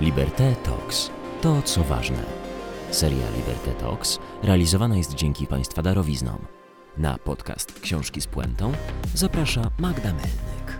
Liberté 0.00 0.54
Talks. 0.64 1.10
To, 1.42 1.62
co 1.62 1.84
ważne. 1.84 2.24
Seria 2.90 3.30
Liberté 3.36 3.72
Talks 3.80 4.18
realizowana 4.42 4.96
jest 4.96 5.14
dzięki 5.14 5.46
Państwa 5.46 5.82
darowiznom. 5.82 6.38
Na 6.98 7.18
podcast 7.18 7.80
Książki 7.80 8.20
z 8.20 8.26
Puentą 8.26 8.72
zaprasza 9.14 9.70
Magda 9.78 10.08
Melnyk. 10.08 10.78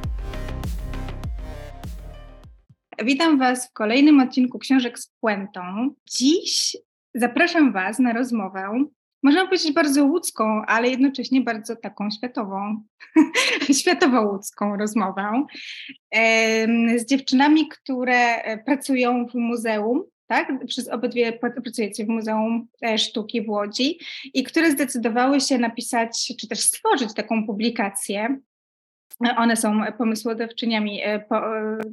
Witam 3.04 3.38
Was 3.38 3.68
w 3.68 3.72
kolejnym 3.72 4.20
odcinku 4.20 4.58
Książek 4.58 4.98
z 4.98 5.10
Puentą. 5.20 5.94
Dziś 6.10 6.76
zapraszam 7.14 7.72
Was 7.72 7.98
na 7.98 8.12
rozmowę 8.12 8.84
można 9.24 9.46
powiedzieć 9.46 9.72
bardzo 9.72 10.04
łódzką, 10.04 10.62
ale 10.66 10.88
jednocześnie 10.88 11.40
bardzo 11.40 11.76
taką 11.76 12.10
światową, 12.10 12.82
światowo-łódzką 13.80 14.76
rozmowę 14.76 15.46
z 16.96 17.06
dziewczynami, 17.06 17.68
które 17.68 18.42
pracują 18.64 19.26
w 19.26 19.34
muzeum, 19.34 20.04
tak? 20.26 20.66
Przez 20.66 20.88
obydwie 20.88 21.32
pracujecie 21.32 22.04
w 22.04 22.08
Muzeum 22.08 22.68
e, 22.82 22.98
Sztuki 22.98 23.42
w 23.42 23.48
Łodzi 23.48 23.98
i 24.34 24.44
które 24.44 24.70
zdecydowały 24.70 25.40
się 25.40 25.58
napisać, 25.58 26.32
czy 26.40 26.48
też 26.48 26.60
stworzyć 26.60 27.14
taką 27.14 27.46
publikację. 27.46 28.38
One 29.36 29.56
są 29.56 29.80
pomysłodawczyniami 29.98 31.02
e, 31.02 31.06
e, 31.06 31.24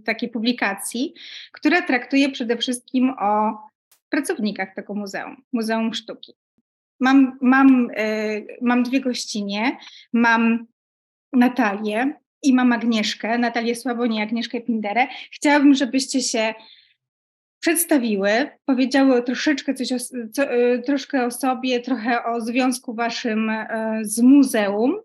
takiej 0.06 0.30
publikacji, 0.30 1.14
która 1.52 1.82
traktuje 1.82 2.30
przede 2.30 2.58
wszystkim 2.58 3.14
o 3.20 3.58
pracownikach 4.10 4.76
tego 4.76 4.94
muzeum, 4.94 5.44
Muzeum 5.54 5.94
Sztuki. 5.94 6.34
Mam, 7.02 7.38
mam, 7.42 7.92
y, 8.00 8.48
mam 8.62 8.84
dwie 8.84 9.02
gościnie, 9.02 9.78
mam 10.14 10.68
Natalię 11.34 12.14
i 12.44 12.54
mam 12.54 12.72
Agnieszkę, 12.72 13.38
Natalię 13.38 13.76
Sławoń 13.76 14.14
i 14.14 14.22
Agnieszkę 14.22 14.62
Pinderę. 14.62 15.08
Chciałabym, 15.32 15.74
żebyście 15.74 16.22
się 16.22 16.54
przedstawiły, 17.60 18.50
powiedziały 18.66 19.24
troszeczkę 19.24 19.74
coś 19.74 19.92
o, 19.92 19.98
co, 20.34 20.54
y, 20.54 20.82
troszkę 20.86 21.26
o 21.26 21.32
sobie, 21.32 21.80
trochę 21.80 22.24
o 22.24 22.42
związku 22.42 22.96
waszym 22.96 23.50
y, 23.50 23.66
z 24.02 24.22
muzeum, 24.22 24.96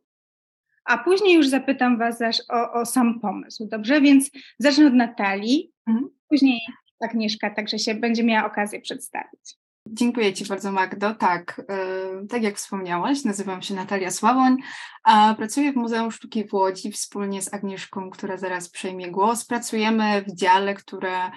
a 0.84 0.98
później 0.98 1.34
już 1.34 1.48
zapytam 1.48 1.98
was 1.98 2.20
o, 2.48 2.72
o 2.72 2.86
sam 2.86 3.20
pomysł, 3.20 3.66
dobrze? 3.66 4.00
Więc 4.00 4.30
zacznę 4.58 4.86
od 4.86 4.94
Natalii, 4.94 5.72
mhm. 5.86 6.08
później 6.28 6.60
Agnieszka 7.00 7.50
także 7.50 7.78
się 7.78 7.94
będzie 7.94 8.24
miała 8.24 8.46
okazję 8.46 8.80
przedstawić. 8.80 9.56
Dziękuję 9.86 10.32
Ci 10.32 10.44
bardzo, 10.44 10.72
Magdo. 10.72 11.14
Tak, 11.14 11.62
yy, 11.68 12.26
tak 12.26 12.42
jak 12.42 12.56
wspomniałaś, 12.56 13.24
nazywam 13.24 13.62
się 13.62 13.74
Natalia 13.74 14.10
Sławoń, 14.10 14.56
a 15.04 15.34
pracuję 15.34 15.72
w 15.72 15.76
Muzeum 15.76 16.12
Sztuki 16.12 16.48
w 16.48 16.54
Łodzi 16.54 16.92
wspólnie 16.92 17.42
z 17.42 17.54
Agnieszką, 17.54 18.10
która 18.10 18.36
zaraz 18.36 18.68
przejmie 18.68 19.10
głos. 19.10 19.44
Pracujemy 19.44 20.24
w 20.28 20.34
dziale, 20.34 20.74
które 20.74 21.30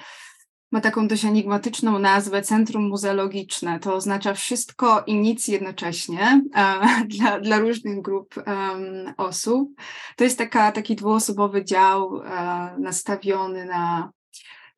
ma 0.71 0.81
taką 0.81 1.07
dość 1.07 1.25
enigmatyczną 1.25 1.99
nazwę 1.99 2.41
Centrum 2.41 2.87
Muzeologiczne. 2.87 3.79
To 3.79 3.95
oznacza 3.95 4.33
wszystko 4.33 5.03
i 5.07 5.15
nic 5.15 5.47
jednocześnie 5.47 6.41
e, 6.55 6.79
dla, 7.17 7.39
dla 7.39 7.59
różnych 7.59 8.01
grup 8.01 8.35
um, 8.37 9.13
osób. 9.17 9.69
To 10.15 10.23
jest 10.23 10.37
taka, 10.37 10.71
taki 10.71 10.95
dwuosobowy 10.95 11.65
dział 11.65 12.21
e, 12.21 12.75
nastawiony 12.79 13.65
na 13.65 14.11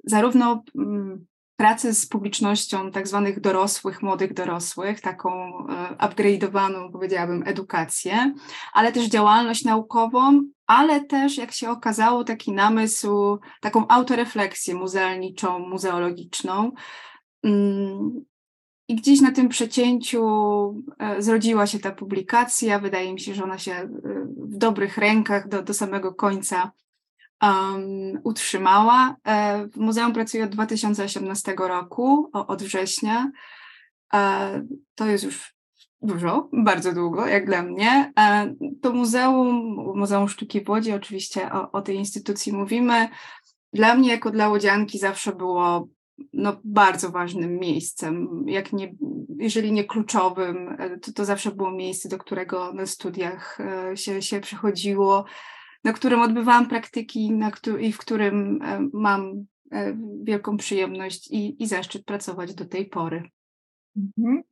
zarówno 0.03 0.63
um, 0.75 1.25
pracy 1.61 1.93
z 1.93 2.05
publicznością 2.05 2.91
tak 2.91 3.07
zwanych 3.07 3.39
dorosłych, 3.39 4.01
młodych 4.01 4.33
dorosłych, 4.33 5.01
taką 5.01 5.31
e, 5.67 5.95
upgrade'owaną, 5.95 6.91
powiedziałabym, 6.91 7.43
edukację, 7.45 8.33
ale 8.73 8.91
też 8.91 9.05
działalność 9.05 9.63
naukową, 9.63 10.41
ale 10.67 11.03
też, 11.03 11.37
jak 11.37 11.51
się 11.51 11.69
okazało, 11.69 12.23
taki 12.23 12.51
namysł, 12.51 13.39
taką 13.59 13.87
autorefleksję 13.87 14.75
muzealniczą, 14.75 15.59
muzeologiczną. 15.59 16.71
Mm, 17.43 18.25
I 18.87 18.95
gdzieś 18.95 19.21
na 19.21 19.31
tym 19.31 19.49
przecięciu 19.49 20.23
e, 20.99 21.21
zrodziła 21.21 21.67
się 21.67 21.79
ta 21.79 21.91
publikacja. 21.91 22.79
Wydaje 22.79 23.13
mi 23.13 23.19
się, 23.19 23.33
że 23.33 23.43
ona 23.43 23.57
się 23.57 23.73
e, 23.73 23.87
w 24.37 24.57
dobrych 24.57 24.97
rękach 24.97 25.47
do, 25.47 25.63
do 25.63 25.73
samego 25.73 26.13
końca 26.13 26.71
um, 27.41 28.21
utrzymała. 28.23 29.15
E, 29.27 29.67
w 29.67 29.77
muzeum 29.77 30.13
pracuję 30.13 30.43
od 30.43 30.49
2018 30.49 31.55
roku, 31.57 32.29
od 32.33 32.63
września. 32.63 33.31
E, 34.13 34.65
to 34.95 35.05
jest 35.05 35.23
już 35.23 35.55
dużo, 36.01 36.49
bardzo 36.53 36.93
długo, 36.93 37.27
jak 37.27 37.45
dla 37.45 37.63
mnie. 37.63 38.13
E, 38.19 38.55
to 38.81 38.93
muzeum, 38.93 39.75
Muzeum 39.95 40.29
Sztuki 40.29 40.61
w 40.61 40.69
Łodzi, 40.69 40.91
oczywiście 40.91 41.51
o, 41.51 41.71
o 41.71 41.81
tej 41.81 41.95
instytucji 41.95 42.53
mówimy. 42.53 43.07
Dla 43.73 43.95
mnie, 43.95 44.09
jako 44.09 44.31
dla 44.31 44.49
łodzianki, 44.49 44.99
zawsze 44.99 45.35
było 45.35 45.87
no, 46.33 46.59
bardzo 46.63 47.11
ważnym 47.11 47.59
miejscem, 47.59 48.43
jak 48.47 48.73
nie, 48.73 48.95
jeżeli 49.37 49.71
nie 49.71 49.83
kluczowym, 49.83 50.77
to, 51.01 51.13
to 51.13 51.25
zawsze 51.25 51.51
było 51.51 51.71
miejsce, 51.71 52.09
do 52.09 52.17
którego 52.17 52.73
na 52.73 52.85
studiach 52.85 53.57
się, 53.95 54.21
się 54.21 54.39
przychodziło 54.39 55.25
na 55.83 55.93
którym 55.93 56.21
odbywałam 56.21 56.69
praktyki 56.69 57.31
na 57.31 57.51
i 57.79 57.91
w 57.91 57.97
którym 57.97 58.61
e, 58.61 58.89
mam 58.93 59.45
e, 59.71 59.97
wielką 60.23 60.57
przyjemność 60.57 61.31
i, 61.31 61.63
i 61.63 61.67
zaszczyt 61.67 62.05
pracować 62.05 62.55
do 62.55 62.65
tej 62.65 62.85
pory. 62.85 63.23
Mhm. 63.97 64.43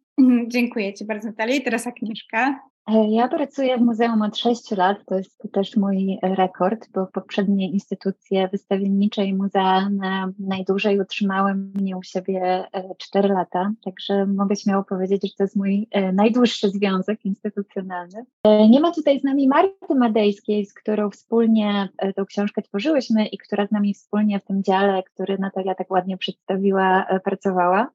Dziękuję 0.47 0.93
Ci 0.93 1.05
bardzo, 1.05 1.27
Natalia. 1.27 1.55
I 1.55 1.63
teraz 1.63 1.87
Agnieszka. 1.87 2.59
E, 2.89 3.09
ja 3.09 3.27
pracuję 3.27 3.77
w 3.77 3.81
muzeum 3.81 4.21
od 4.21 4.37
6 4.37 4.71
lat, 4.71 4.97
to 5.05 5.15
jest 5.15 5.43
też 5.51 5.77
mój 5.77 6.19
rekord, 6.21 6.87
bo 6.93 7.07
poprzednie 7.07 7.69
instytucje 7.71 8.47
wystawiennicze 8.47 9.25
i 9.25 9.33
muzealne 9.33 10.31
najdłużej 10.39 10.99
utrzymały 10.99 11.55
mnie 11.55 11.97
u 11.97 12.03
siebie 12.03 12.65
4 12.97 13.29
lata, 13.29 13.71
także 13.83 14.25
mogę 14.25 14.55
śmiało 14.55 14.83
powiedzieć, 14.83 15.31
że 15.31 15.37
to 15.37 15.43
jest 15.43 15.55
mój 15.55 15.87
e, 15.91 16.13
najdłuższy 16.13 16.69
związek 16.69 17.25
instytucjonalny. 17.25 18.25
E, 18.43 18.69
nie 18.69 18.79
ma 18.79 18.91
tutaj 18.91 19.19
z 19.19 19.23
nami 19.23 19.47
Marty 19.47 19.95
Madejskiej, 19.95 20.65
z 20.65 20.73
którą 20.73 21.09
wspólnie 21.09 21.89
tą 22.15 22.25
książkę 22.25 22.61
tworzyłyśmy 22.61 23.27
i 23.27 23.37
która 23.37 23.67
z 23.67 23.71
nami 23.71 23.93
wspólnie 23.93 24.39
w 24.39 24.45
tym 24.45 24.63
dziale, 24.63 25.03
który 25.03 25.37
Natalia 25.37 25.75
tak 25.75 25.91
ładnie 25.91 26.17
przedstawiła, 26.17 27.05
pracowała. 27.23 27.89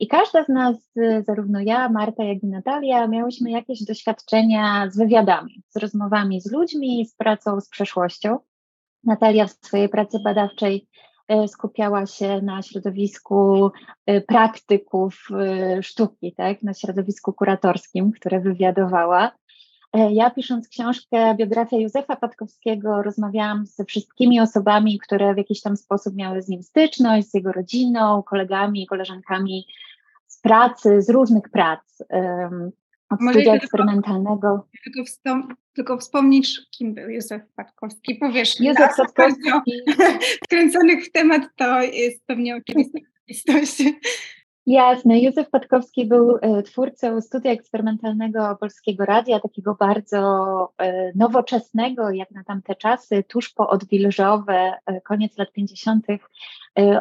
I 0.00 0.08
każda 0.08 0.44
z 0.44 0.48
nas, 0.48 0.76
zarówno 1.26 1.60
ja, 1.60 1.88
Marta, 1.88 2.24
jak 2.24 2.42
i 2.42 2.46
Natalia, 2.46 3.06
miałyśmy 3.06 3.50
jakieś 3.50 3.84
doświadczenia 3.84 4.90
z 4.90 4.98
wywiadami, 4.98 5.62
z 5.68 5.76
rozmowami 5.76 6.40
z 6.40 6.52
ludźmi, 6.52 7.06
z 7.06 7.14
pracą 7.14 7.60
z 7.60 7.68
przeszłością. 7.68 8.38
Natalia 9.04 9.46
w 9.46 9.50
swojej 9.50 9.88
pracy 9.88 10.18
badawczej 10.24 10.88
e, 11.28 11.48
skupiała 11.48 12.06
się 12.06 12.42
na 12.42 12.62
środowisku 12.62 13.70
e, 14.06 14.20
praktyków 14.20 15.28
sztuki, 15.82 16.34
tak, 16.36 16.62
na 16.62 16.74
środowisku 16.74 17.32
kuratorskim, 17.32 18.12
które 18.12 18.40
wywiadowała. 18.40 19.32
Ja 19.94 20.30
pisząc 20.30 20.68
książkę 20.68 21.34
Biografia 21.34 21.76
Józefa 21.76 22.16
Patkowskiego 22.16 23.02
rozmawiałam 23.02 23.66
ze 23.66 23.84
wszystkimi 23.84 24.40
osobami, 24.40 24.98
które 24.98 25.34
w 25.34 25.38
jakiś 25.38 25.62
tam 25.62 25.76
sposób 25.76 26.16
miały 26.16 26.42
z 26.42 26.48
nim 26.48 26.62
styczność, 26.62 27.30
z 27.30 27.34
jego 27.34 27.52
rodziną, 27.52 28.22
kolegami, 28.22 28.86
koleżankami 28.86 29.66
z 30.26 30.40
pracy, 30.40 31.02
z 31.02 31.10
różnych 31.10 31.48
prac. 31.48 31.80
Um, 32.10 32.70
od 33.10 33.20
Może 33.20 33.34
studia 33.34 33.54
eksperymentalnego. 33.54 34.68
Tylko, 34.84 35.10
tylko, 35.22 35.54
tylko 35.74 35.98
wspomnisz, 35.98 36.66
kim 36.70 36.94
był 36.94 37.08
Józef 37.08 37.42
Patkowski. 37.56 38.14
Powiesz, 38.14 38.60
Józef 38.60 38.96
Patkowski. 38.96 39.50
Wkręconych 40.44 41.04
w 41.08 41.12
temat 41.12 41.42
to 41.56 41.82
jest 41.82 42.26
pewnie 42.26 42.56
oczywista 42.56 43.52
Jasne. 44.66 45.20
Józef 45.20 45.50
Patkowski 45.50 46.06
był 46.06 46.36
e, 46.36 46.62
twórcą 46.62 47.20
studia 47.20 47.52
eksperymentalnego 47.52 48.56
Polskiego 48.60 49.04
Radia, 49.04 49.40
takiego 49.40 49.74
bardzo 49.74 50.72
e, 50.78 51.12
nowoczesnego, 51.14 52.10
jak 52.10 52.30
na 52.30 52.44
tamte 52.44 52.74
czasy, 52.74 53.24
tuż 53.28 53.50
po 53.50 53.68
odwilżowe, 53.68 54.72
e, 54.86 55.00
koniec 55.00 55.38
lat 55.38 55.52
50., 55.52 56.06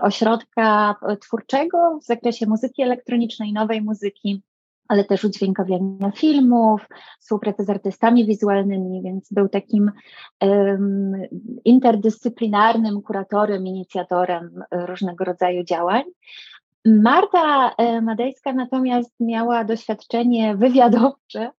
ośrodka 0.02 0.96
twórczego 1.22 2.00
w 2.02 2.06
zakresie 2.06 2.46
muzyki 2.46 2.82
elektronicznej, 2.82 3.54
nowej 3.54 3.82
muzyki 3.82 4.42
ale 4.88 5.04
też 5.04 5.24
udźwiękawiania 5.24 6.12
filmów, 6.16 6.88
współpracy 7.20 7.64
z 7.64 7.70
artystami 7.70 8.26
wizualnymi, 8.26 9.02
więc 9.04 9.34
był 9.34 9.50
takim 9.50 9.92
um, 10.42 11.12
interdyscyplinarnym 11.66 13.02
kuratorem, 13.02 13.68
inicjatorem 13.68 14.64
różnego 14.72 15.26
rodzaju 15.26 15.64
działań. 15.64 16.04
Marta 16.86 17.76
e, 17.78 18.02
Madejska 18.02 18.54
natomiast 18.54 19.16
miała 19.20 19.64
doświadczenie 19.64 20.56
wywiadowcze 20.56 21.52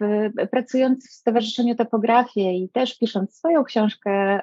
w, 0.00 0.30
pracując 0.50 1.08
w 1.08 1.12
Stowarzyszeniu 1.12 1.74
Topografię 1.74 2.52
i 2.52 2.68
też 2.68 2.98
pisząc 2.98 3.34
swoją 3.34 3.64
książkę 3.64 4.10
e, 4.10 4.42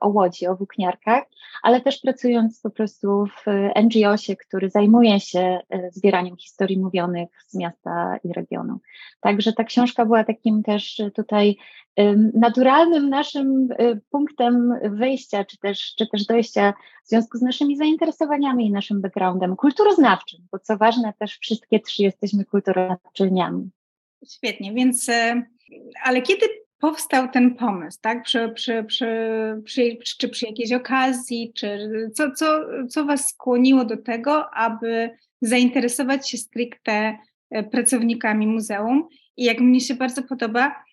o 0.00 0.08
Łodzi, 0.08 0.46
o 0.46 0.56
włókniarkach, 0.56 1.24
ale 1.62 1.80
też 1.80 1.98
pracując 1.98 2.60
po 2.60 2.70
prostu 2.70 3.26
w 3.26 3.44
NGO-sie, 3.82 4.36
który 4.36 4.70
zajmuje 4.70 5.20
się 5.20 5.40
e, 5.70 5.90
zbieraniem 5.90 6.36
historii 6.36 6.78
mówionych 6.78 7.28
z 7.46 7.54
miasta 7.54 8.16
i 8.24 8.32
regionu. 8.32 8.80
Także 9.20 9.52
ta 9.52 9.64
książka 9.64 10.06
była 10.06 10.24
takim 10.24 10.62
też 10.62 11.02
tutaj 11.14 11.56
naturalnym 12.34 13.08
naszym 13.08 13.68
punktem 14.10 14.74
wyjścia, 14.82 15.44
czy 15.44 15.58
też, 15.58 15.94
czy 15.98 16.06
też 16.06 16.26
dojścia 16.26 16.74
w 17.06 17.08
związku 17.08 17.38
z 17.38 17.42
naszymi 17.42 17.76
zainteresowaniami 17.76 18.66
i 18.66 18.70
naszym 18.70 19.00
backgroundem 19.00 19.56
kulturoznawczym, 19.56 20.40
bo 20.52 20.58
co 20.58 20.76
ważne, 20.76 21.12
też 21.18 21.38
wszystkie 21.38 21.80
trzy 21.80 22.02
jesteśmy 22.02 22.44
kulturoznawczyniami. 22.44 23.70
Świetnie, 24.28 24.72
więc 24.72 25.10
ale 26.04 26.22
kiedy 26.22 26.46
powstał 26.78 27.28
ten 27.28 27.54
pomysł, 27.54 27.98
tak? 28.00 28.22
Przy, 28.22 28.52
przy, 28.54 28.84
przy, 29.64 29.98
czy 30.18 30.28
przy 30.28 30.46
jakiejś 30.46 30.72
okazji, 30.72 31.52
czy 31.54 31.90
co, 32.14 32.30
co, 32.30 32.60
co 32.88 33.04
Was 33.04 33.28
skłoniło 33.28 33.84
do 33.84 33.96
tego, 33.96 34.50
aby 34.54 35.10
zainteresować 35.40 36.30
się 36.30 36.38
stricte 36.38 37.18
e, 37.50 37.62
pracownikami 37.62 38.46
muzeum? 38.46 39.08
I 39.36 39.44
jak 39.44 39.60
mnie 39.60 39.80
się 39.80 39.94
bardzo 39.94 40.22
podoba, 40.22 40.84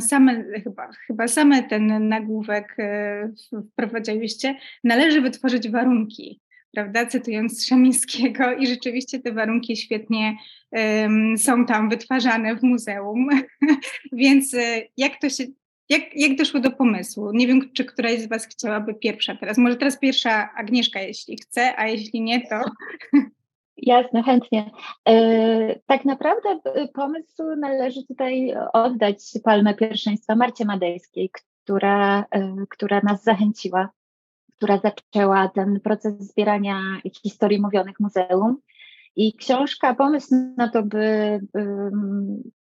same, 0.00 0.44
chyba, 0.64 0.92
chyba 1.06 1.28
same 1.28 1.62
ten 1.62 2.08
nagłówek 2.08 2.74
e, 2.78 3.32
wprowadziłyście, 3.72 4.54
należy 4.84 5.20
wytworzyć 5.20 5.68
warunki 5.68 6.40
prawda, 6.72 7.06
cytując 7.06 7.66
Szamińskiego 7.66 8.52
i 8.52 8.66
rzeczywiście 8.66 9.18
te 9.18 9.32
warunki 9.32 9.76
świetnie 9.76 10.36
um, 10.70 11.38
są 11.38 11.66
tam 11.66 11.88
wytwarzane 11.88 12.56
w 12.56 12.62
muzeum, 12.62 13.28
więc 14.12 14.54
e, 14.54 14.82
jak 14.96 15.20
to 15.20 15.28
się, 15.28 15.44
jak, 15.88 16.16
jak 16.16 16.36
doszło 16.36 16.60
do 16.60 16.70
pomysłu? 16.70 17.32
Nie 17.32 17.46
wiem, 17.46 17.72
czy 17.72 17.84
któraś 17.84 18.20
z 18.20 18.28
Was 18.28 18.46
chciałaby 18.46 18.94
pierwsza 18.94 19.36
teraz, 19.36 19.58
może 19.58 19.76
teraz 19.76 19.98
pierwsza 19.98 20.54
Agnieszka, 20.56 21.00
jeśli 21.00 21.36
chce, 21.36 21.76
a 21.76 21.88
jeśli 21.88 22.20
nie, 22.20 22.40
to... 22.40 22.60
Jasne, 23.76 24.22
chętnie. 24.22 24.70
E, 25.08 25.80
tak 25.86 26.04
naprawdę 26.04 26.60
e, 26.64 26.88
pomysł 26.88 27.42
należy 27.56 28.06
tutaj 28.06 28.54
oddać 28.72 29.18
palmę 29.44 29.74
pierwszeństwa 29.74 30.36
Marcie 30.36 30.64
Madejskiej, 30.64 31.30
która, 31.30 32.24
e, 32.30 32.54
która 32.70 33.00
nas 33.04 33.22
zachęciła 33.22 33.88
która 34.62 34.78
zaczęła 34.78 35.48
ten 35.48 35.80
proces 35.80 36.18
zbierania 36.18 36.80
historii 37.22 37.60
mówionych 37.60 38.00
muzeum. 38.00 38.56
I 39.16 39.34
książka, 39.34 39.94
pomysł 39.94 40.34
na 40.56 40.68
to, 40.68 40.82
by, 40.82 41.40
by 41.52 41.90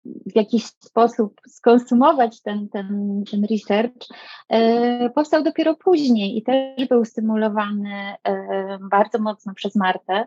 w 0.04 0.36
jakiś 0.36 0.66
sposób 0.66 1.40
skonsumować 1.48 2.42
ten, 2.42 2.68
ten, 2.68 3.22
ten 3.30 3.46
research, 3.50 4.06
e, 4.48 5.10
powstał 5.10 5.42
dopiero 5.42 5.74
później 5.74 6.38
i 6.38 6.42
też 6.42 6.88
był 6.88 7.04
stymulowany 7.04 8.14
e, 8.24 8.78
bardzo 8.90 9.18
mocno 9.18 9.54
przez 9.54 9.76
Martę. 9.76 10.26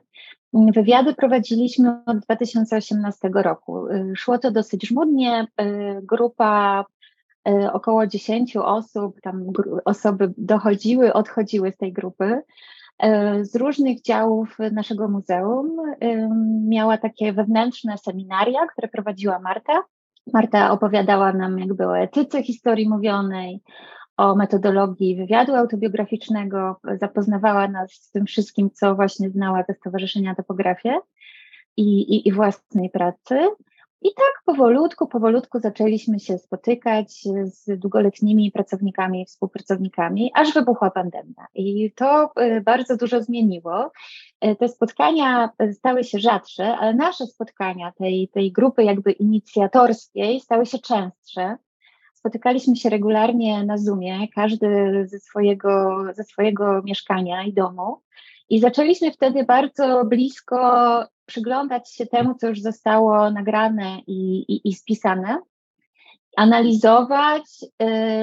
Wywiady 0.54 1.14
prowadziliśmy 1.14 2.04
od 2.06 2.20
2018 2.20 3.30
roku. 3.34 3.88
E, 3.88 4.14
szło 4.16 4.38
to 4.38 4.52
dosyć 4.52 4.88
żmudnie. 4.88 5.48
Grupa 6.02 6.86
około 7.74 8.08
10 8.08 8.58
osób, 8.58 9.22
tam 9.22 9.46
osoby 9.86 10.34
dochodziły, 10.38 11.14
odchodziły 11.14 11.72
z 11.72 11.78
tej 11.78 11.94
grupy. 11.94 12.42
E, 13.00 13.46
z 13.46 13.56
różnych 13.56 14.02
działów 14.02 14.58
naszego 14.72 15.08
muzeum 15.08 15.78
miała 16.68 16.98
takie 16.98 17.34
wewnętrzne 17.34 17.98
seminaria, 17.98 18.68
które 18.68 18.88
prowadziła 18.88 19.40
Marta. 19.40 19.84
Marta 20.34 20.72
opowiadała 20.72 21.34
nam 21.34 21.60
jakby 21.60 21.88
o 21.88 22.00
etyce 22.00 22.44
historii 22.44 22.90
mówionej, 22.90 23.62
o 24.18 24.36
metodologii 24.36 25.16
wywiadu 25.16 25.56
autobiograficznego, 25.56 26.80
zapoznawała 27.02 27.68
nas 27.68 27.92
z 27.92 28.12
tym 28.12 28.26
wszystkim, 28.26 28.70
co 28.72 28.96
właśnie 28.96 29.30
znała 29.30 29.64
ze 29.64 29.74
Stowarzyszenia 29.74 30.36
Topografię 30.36 31.00
i, 31.78 32.02
i, 32.02 32.28
i 32.28 32.32
własnej 32.32 32.90
pracy. 32.90 33.40
I 34.04 34.14
tak 34.16 34.44
powolutku, 34.46 35.08
powolutku 35.08 35.60
zaczęliśmy 35.60 36.20
się 36.20 36.38
spotykać 36.38 37.24
z 37.44 37.80
długoletnimi 37.80 38.52
pracownikami 38.52 39.22
i 39.22 39.26
współpracownikami, 39.26 40.32
aż 40.36 40.54
wybuchła 40.54 40.92
pandemia. 40.92 41.48
I 41.56 41.92
to 41.96 42.32
y, 42.42 42.62
bardzo 42.62 42.98
dużo 42.98 43.24
zmieniło. 43.24 43.92
Y, 44.46 44.56
te 44.56 44.70
spotkania 44.70 45.50
stały 45.74 46.04
się 46.04 46.20
rzadsze, 46.20 46.78
ale 46.78 46.94
nasze 46.94 47.26
spotkania 47.26 47.92
tej, 47.92 48.30
tej 48.34 48.52
grupy 48.52 48.84
jakby 48.84 49.12
inicjatorskiej 49.12 50.40
stały 50.40 50.66
się 50.66 50.80
częstsze. 50.80 51.58
Spotykaliśmy 52.14 52.76
się 52.76 52.90
regularnie 52.90 53.64
na 53.64 53.78
Zoomie, 53.78 54.28
każdy 54.36 54.68
ze 55.08 55.20
swojego, 55.20 56.04
ze 56.14 56.24
swojego 56.24 56.82
mieszkania 56.82 57.44
i 57.44 57.54
domu. 57.54 58.02
I 58.50 58.60
zaczęliśmy 58.60 59.12
wtedy 59.12 59.44
bardzo 59.44 60.06
blisko 60.06 60.60
przyglądać 61.26 61.94
się 61.94 62.06
temu, 62.06 62.36
co 62.36 62.48
już 62.48 62.62
zostało 62.62 63.32
nagrane 63.32 64.00
i, 64.08 64.38
i, 64.38 64.70
i 64.70 64.74
spisane, 64.74 65.40
analizować, 66.38 67.44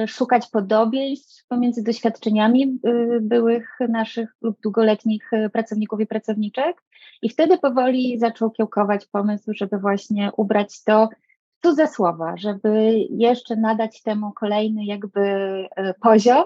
y, 0.04 0.08
szukać 0.08 0.50
podobieństw 0.50 1.46
pomiędzy 1.48 1.82
doświadczeniami 1.82 2.78
y, 2.86 3.20
byłych 3.20 3.78
naszych 3.88 4.36
lub 4.42 4.60
długoletnich 4.60 5.32
y, 5.32 5.50
pracowników 5.50 6.00
i 6.00 6.06
pracowniczek. 6.06 6.82
I 7.22 7.28
wtedy 7.28 7.58
powoli 7.58 8.18
zaczął 8.18 8.50
kiełkować 8.50 9.06
pomysł, 9.06 9.52
żeby 9.54 9.78
właśnie 9.78 10.30
ubrać 10.36 10.84
to 10.84 11.08
w 11.58 11.62
cudze 11.62 11.86
słowa, 11.86 12.36
żeby 12.36 12.94
jeszcze 13.10 13.56
nadać 13.56 14.02
temu 14.02 14.32
kolejny 14.32 14.84
jakby 14.84 15.20
poziom, 16.02 16.44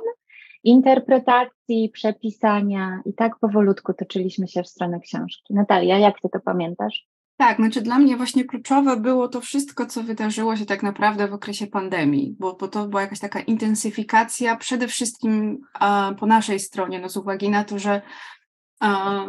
interpretacji, 0.65 1.91
przepisania 1.93 3.01
i 3.07 3.15
tak 3.15 3.39
powolutku 3.39 3.95
toczyliśmy 3.95 4.49
się 4.49 4.63
w 4.63 4.69
stronę 4.69 5.01
książki. 5.01 5.55
Natalia, 5.55 5.99
jak 5.99 6.21
ty 6.21 6.29
to 6.29 6.41
pamiętasz? 6.41 7.07
Tak, 7.37 7.57
znaczy 7.57 7.81
dla 7.81 7.99
mnie 7.99 8.17
właśnie 8.17 8.45
kluczowe 8.45 8.97
było 8.97 9.29
to 9.29 9.41
wszystko, 9.41 9.87
co 9.87 10.03
wydarzyło 10.03 10.57
się 10.57 10.67
tak 10.67 10.83
naprawdę 10.83 11.29
w 11.29 11.35
okresie 11.35 11.67
pandemii, 11.67 12.37
bo, 12.39 12.57
bo 12.57 12.69
to 12.69 12.89
była 12.89 13.03
jakaś 13.03 13.19
taka 13.21 13.41
intensyfikacja 13.41 14.57
przede 14.57 14.89
wszystkim 14.89 15.61
a, 15.75 16.13
po 16.19 16.27
naszej 16.27 16.61
stronie, 16.61 17.01
no 17.01 17.09
z 17.09 17.17
uwagi 17.17 17.51
na 17.51 17.65
to, 17.65 17.79
że 17.79 18.03
a, 18.81 19.25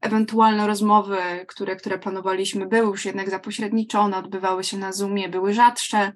ewentualne 0.00 0.66
rozmowy, 0.66 1.18
które, 1.48 1.76
które 1.76 1.98
planowaliśmy, 1.98 2.66
były 2.66 2.86
już 2.86 3.04
jednak 3.04 3.30
zapośredniczone, 3.30 4.16
odbywały 4.16 4.64
się 4.64 4.78
na 4.78 4.92
Zoomie, 4.92 5.28
były 5.28 5.54
rzadsze, 5.54 6.12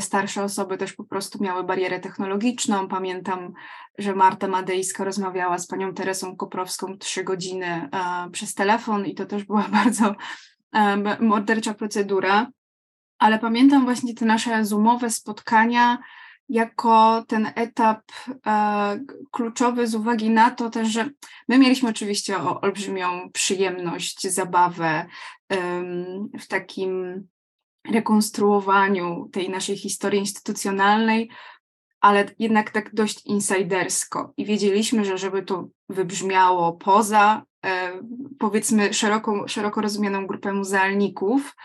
starsze 0.00 0.44
osoby 0.44 0.78
też 0.78 0.92
po 0.92 1.04
prostu 1.04 1.42
miały 1.42 1.64
barierę 1.64 2.00
technologiczną. 2.00 2.88
Pamiętam, 2.88 3.52
że 3.98 4.14
Marta 4.14 4.48
Madejska 4.48 5.04
rozmawiała 5.04 5.58
z 5.58 5.66
panią 5.66 5.94
Teresą 5.94 6.36
Koprowską 6.36 6.98
trzy 6.98 7.24
godziny 7.24 7.66
e, 7.66 7.88
przez 8.30 8.54
telefon 8.54 9.06
i 9.06 9.14
to 9.14 9.26
też 9.26 9.44
była 9.44 9.68
bardzo 9.84 10.14
e, 10.72 10.96
mordercza 11.20 11.74
procedura. 11.74 12.46
Ale 13.18 13.38
pamiętam 13.38 13.84
właśnie 13.84 14.14
te 14.14 14.24
nasze 14.24 14.64
zoomowe 14.64 15.10
spotkania 15.10 15.98
jako 16.48 17.24
ten 17.28 17.52
etap 17.54 18.02
kluczowy 19.30 19.86
z 19.86 19.94
uwagi 19.94 20.30
na 20.30 20.50
to 20.50 20.70
też, 20.70 20.88
że 20.88 21.10
my 21.48 21.58
mieliśmy 21.58 21.88
oczywiście 21.88 22.38
olbrzymią 22.38 23.30
przyjemność, 23.32 24.28
zabawę 24.28 25.06
w 26.40 26.46
takim 26.48 27.22
rekonstruowaniu 27.92 29.28
tej 29.32 29.50
naszej 29.50 29.76
historii 29.76 30.20
instytucjonalnej, 30.20 31.30
ale 32.00 32.26
jednak 32.38 32.70
tak 32.70 32.94
dość 32.94 33.26
insidersko. 33.26 34.32
I 34.36 34.44
wiedzieliśmy, 34.44 35.04
że 35.04 35.18
żeby 35.18 35.42
to 35.42 35.68
wybrzmiało 35.88 36.72
poza, 36.72 37.42
e, 37.64 37.92
powiedzmy, 38.38 38.94
szeroko, 38.94 39.48
szeroko 39.48 39.80
rozumianą 39.80 40.26
grupę 40.26 40.52
muzealników, 40.52 41.56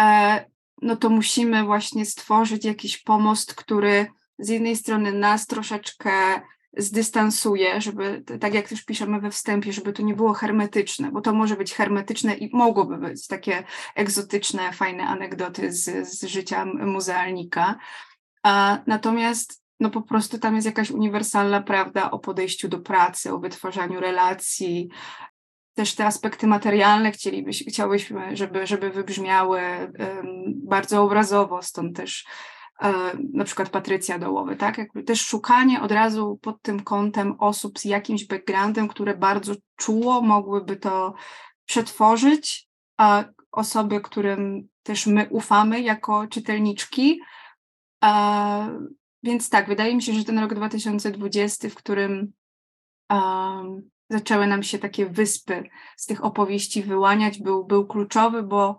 e, 0.00 0.44
no 0.82 0.96
to 0.96 1.08
musimy 1.08 1.64
właśnie 1.64 2.06
stworzyć 2.06 2.64
jakiś 2.64 3.02
pomost, 3.02 3.54
który 3.54 4.06
z 4.38 4.48
jednej 4.48 4.76
strony 4.76 5.12
nas 5.12 5.46
troszeczkę 5.46 6.12
zdystansuje, 6.76 7.80
żeby, 7.80 8.24
tak 8.40 8.54
jak 8.54 8.68
też 8.68 8.84
piszemy 8.84 9.20
we 9.20 9.30
wstępie, 9.30 9.72
żeby 9.72 9.92
to 9.92 10.02
nie 10.02 10.14
było 10.14 10.32
hermetyczne, 10.32 11.10
bo 11.12 11.20
to 11.20 11.32
może 11.32 11.56
być 11.56 11.74
hermetyczne 11.74 12.34
i 12.34 12.56
mogłoby 12.56 12.98
być 12.98 13.26
takie 13.26 13.64
egzotyczne, 13.94 14.72
fajne 14.72 15.04
anegdoty 15.04 15.72
z, 15.72 16.08
z 16.08 16.24
życia 16.24 16.64
muzealnika. 16.64 17.78
A, 18.42 18.78
natomiast 18.86 19.62
no 19.80 19.90
po 19.90 20.02
prostu 20.02 20.38
tam 20.38 20.54
jest 20.54 20.66
jakaś 20.66 20.90
uniwersalna 20.90 21.62
prawda 21.62 22.10
o 22.10 22.18
podejściu 22.18 22.68
do 22.68 22.78
pracy, 22.78 23.32
o 23.32 23.38
wytwarzaniu 23.38 24.00
relacji. 24.00 24.88
Też 25.74 25.94
te 25.94 26.06
aspekty 26.06 26.46
materialne 26.46 27.12
chcielibyśmy, 27.12 27.72
chciałyśmy, 27.72 28.36
żeby, 28.36 28.66
żeby 28.66 28.90
wybrzmiały 28.90 29.60
um, 29.60 29.88
bardzo 30.46 31.02
obrazowo, 31.02 31.62
stąd 31.62 31.96
też 31.96 32.26
na 33.32 33.44
przykład 33.44 33.68
Patrycja 33.70 34.18
Dołowy, 34.18 34.56
tak? 34.56 34.78
Jakby 34.78 35.02
też 35.02 35.26
szukanie 35.26 35.80
od 35.82 35.92
razu 35.92 36.38
pod 36.42 36.62
tym 36.62 36.82
kątem 36.82 37.34
osób 37.38 37.78
z 37.78 37.84
jakimś 37.84 38.24
backgroundem, 38.24 38.88
które 38.88 39.16
bardzo 39.16 39.54
czuło 39.76 40.22
mogłyby 40.22 40.76
to 40.76 41.14
przetworzyć, 41.64 42.68
a 42.96 43.24
osoby, 43.52 44.00
którym 44.00 44.68
też 44.82 45.06
my 45.06 45.28
ufamy 45.30 45.80
jako 45.80 46.26
czytelniczki. 46.26 47.20
Więc 49.22 49.50
tak, 49.50 49.68
wydaje 49.68 49.96
mi 49.96 50.02
się, 50.02 50.12
że 50.12 50.24
ten 50.24 50.38
rok 50.38 50.54
2020, 50.54 51.68
w 51.68 51.74
którym 51.74 52.32
um, 53.10 53.90
zaczęły 54.10 54.46
nam 54.46 54.62
się 54.62 54.78
takie 54.78 55.06
wyspy 55.06 55.64
z 55.96 56.06
tych 56.06 56.24
opowieści 56.24 56.82
wyłaniać, 56.82 57.38
był, 57.38 57.64
był 57.64 57.86
kluczowy, 57.86 58.42
bo, 58.42 58.78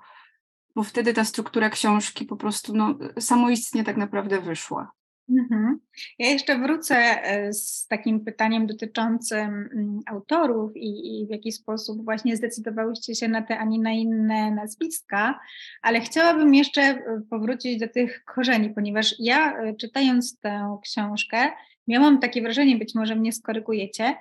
bo 0.75 0.83
wtedy 0.83 1.13
ta 1.13 1.25
struktura 1.25 1.69
książki 1.69 2.25
po 2.25 2.37
prostu 2.37 2.75
no, 2.75 2.97
samoistnie 3.19 3.83
tak 3.83 3.97
naprawdę 3.97 4.41
wyszła. 4.41 4.91
Mhm. 5.29 5.79
Ja 6.19 6.29
jeszcze 6.29 6.59
wrócę 6.59 6.95
e, 6.95 7.53
z 7.53 7.87
takim 7.87 8.25
pytaniem 8.25 8.67
dotyczącym 8.67 9.69
mm, 9.73 9.99
autorów 10.05 10.71
i, 10.75 11.21
i, 11.21 11.27
w 11.27 11.29
jaki 11.29 11.51
sposób 11.51 12.05
właśnie 12.05 12.37
zdecydowałyście 12.37 13.15
się 13.15 13.27
na 13.27 13.41
te, 13.41 13.59
a 13.59 13.65
nie 13.65 13.79
na 13.79 13.91
inne 13.91 14.51
nazwiska, 14.51 15.39
ale 15.81 16.01
chciałabym 16.01 16.55
jeszcze 16.55 16.81
e, 16.81 17.21
powrócić 17.29 17.79
do 17.79 17.87
tych 17.87 18.23
korzeni, 18.25 18.69
ponieważ 18.69 19.15
ja 19.19 19.57
e, 19.57 19.75
czytając 19.75 20.39
tę 20.39 20.77
książkę 20.83 21.51
miałam 21.87 22.19
takie 22.19 22.41
wrażenie, 22.41 22.77
być 22.77 22.95
może 22.95 23.15
mnie 23.15 23.31
skorygujecie, 23.31 24.15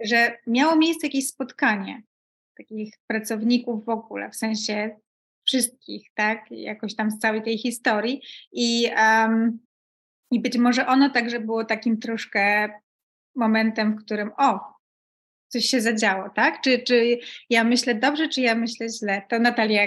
że 0.00 0.36
miało 0.46 0.76
miejsce 0.76 1.06
jakieś 1.06 1.26
spotkanie 1.26 2.02
takich 2.56 2.94
pracowników 3.06 3.84
w 3.84 3.88
ogóle, 3.88 4.30
w 4.30 4.36
sensie 4.36 4.96
wszystkich, 5.48 6.08
tak, 6.14 6.44
jakoś 6.50 6.94
tam 6.96 7.10
z 7.10 7.18
całej 7.18 7.42
tej 7.42 7.58
historii 7.58 8.20
i 8.52 8.90
um, 8.96 9.58
i 10.30 10.40
być 10.40 10.58
może 10.58 10.86
ono 10.86 11.10
także 11.10 11.40
było 11.40 11.64
takim 11.64 11.98
troszkę 11.98 12.68
momentem, 13.36 13.96
w 13.96 14.04
którym 14.04 14.30
o, 14.38 14.60
coś 15.48 15.64
się 15.64 15.80
zadziało, 15.80 16.30
tak? 16.30 16.60
Czy, 16.60 16.78
czy 16.78 17.18
ja 17.50 17.64
myślę 17.64 17.94
dobrze, 17.94 18.28
czy 18.28 18.40
ja 18.40 18.54
myślę 18.54 18.86
źle? 18.88 19.22
To 19.28 19.38
Natalia, 19.38 19.82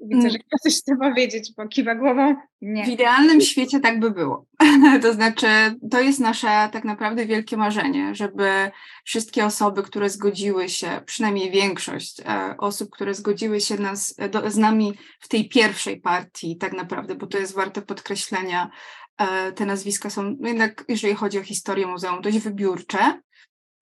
widzę, 0.00 0.28
mm. 0.28 0.30
że 0.30 0.58
coś 0.62 0.78
chce 0.78 0.96
powiedzieć, 0.96 1.52
bo 1.56 1.68
kiwa 1.68 1.94
głową. 1.94 2.36
Nie. 2.62 2.84
W 2.84 2.88
idealnym 2.88 3.40
świecie 3.40 3.80
tak 3.80 4.00
by 4.00 4.10
było. 4.10 4.46
to 5.02 5.12
znaczy, 5.12 5.46
to 5.90 6.00
jest 6.00 6.20
nasze 6.20 6.68
tak 6.72 6.84
naprawdę 6.84 7.26
wielkie 7.26 7.56
marzenie, 7.56 8.14
żeby 8.14 8.70
wszystkie 9.04 9.44
osoby, 9.44 9.82
które 9.82 10.10
zgodziły 10.10 10.68
się, 10.68 11.00
przynajmniej 11.06 11.50
większość 11.50 12.20
e, 12.20 12.54
osób, 12.58 12.90
które 12.90 13.14
zgodziły 13.14 13.60
się 13.60 13.78
nas, 13.78 14.14
do, 14.30 14.50
z 14.50 14.56
nami 14.56 14.94
w 15.20 15.28
tej 15.28 15.48
pierwszej 15.48 16.00
partii, 16.00 16.56
tak 16.56 16.72
naprawdę, 16.72 17.14
bo 17.14 17.26
to 17.26 17.38
jest 17.38 17.54
warte 17.54 17.82
podkreślenia, 17.82 18.70
E, 19.18 19.52
te 19.52 19.66
nazwiska 19.66 20.10
są 20.10 20.36
jednak, 20.40 20.84
jeżeli 20.88 21.14
chodzi 21.14 21.38
o 21.38 21.42
historię 21.42 21.86
muzeum, 21.86 22.22
dość 22.22 22.38
wybiórcze 22.38 23.20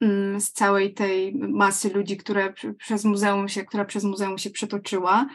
mm, 0.01 0.41
z 0.41 0.53
całej 0.53 0.95
tej 0.95 1.35
masy 1.35 1.91
ludzi, 1.91 2.17
które 2.17 2.55
przez 2.79 3.05
muzeum 3.05 3.49
się, 3.49 3.65
która 3.65 3.85
przez 3.85 4.05
muzeum 4.05 4.39
się 4.39 4.51
przetoczyła. 4.51 5.27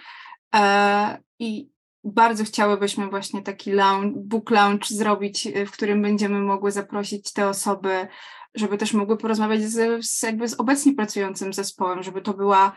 E, 0.55 1.17
I 1.39 1.69
bardzo 2.03 2.43
chciałybyśmy 2.43 3.09
właśnie 3.09 3.41
taki 3.41 3.71
lounge, 3.71 4.19
book 4.19 4.51
lounge 4.51 4.87
zrobić, 4.89 5.47
w 5.67 5.71
którym 5.71 6.01
będziemy 6.01 6.41
mogły 6.41 6.71
zaprosić 6.71 7.33
te 7.33 7.49
osoby, 7.49 8.07
żeby 8.55 8.77
też 8.77 8.93
mogły 8.93 9.17
porozmawiać 9.17 9.61
z, 9.61 10.05
z, 10.05 10.23
jakby 10.23 10.47
z 10.47 10.59
obecnie 10.59 10.93
pracującym 10.93 11.53
zespołem, 11.53 12.03
żeby 12.03 12.21
to 12.21 12.33
była 12.33 12.75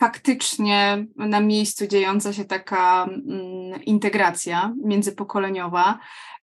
faktycznie 0.00 1.06
na 1.16 1.40
miejscu 1.40 1.86
dziejąca 1.86 2.32
się 2.32 2.44
taka 2.44 3.04
mm, 3.04 3.84
integracja 3.84 4.74
międzypokoleniowa. 4.84 5.98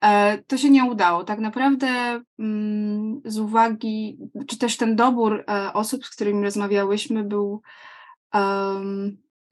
E, 0.01 0.39
to 0.39 0.59
się 0.59 0.71
nie 0.71 0.85
udało. 0.85 1.25
Tak 1.25 1.39
naprawdę 1.39 2.21
mm, 2.39 3.21
z 3.25 3.39
uwagi, 3.39 4.19
czy 4.47 4.59
też 4.59 4.77
ten 4.77 4.97
dobór 4.97 5.45
e, 5.49 5.73
osób, 5.73 6.05
z 6.05 6.11
którymi 6.11 6.45
rozmawiałyśmy, 6.45 7.25
był 7.25 7.63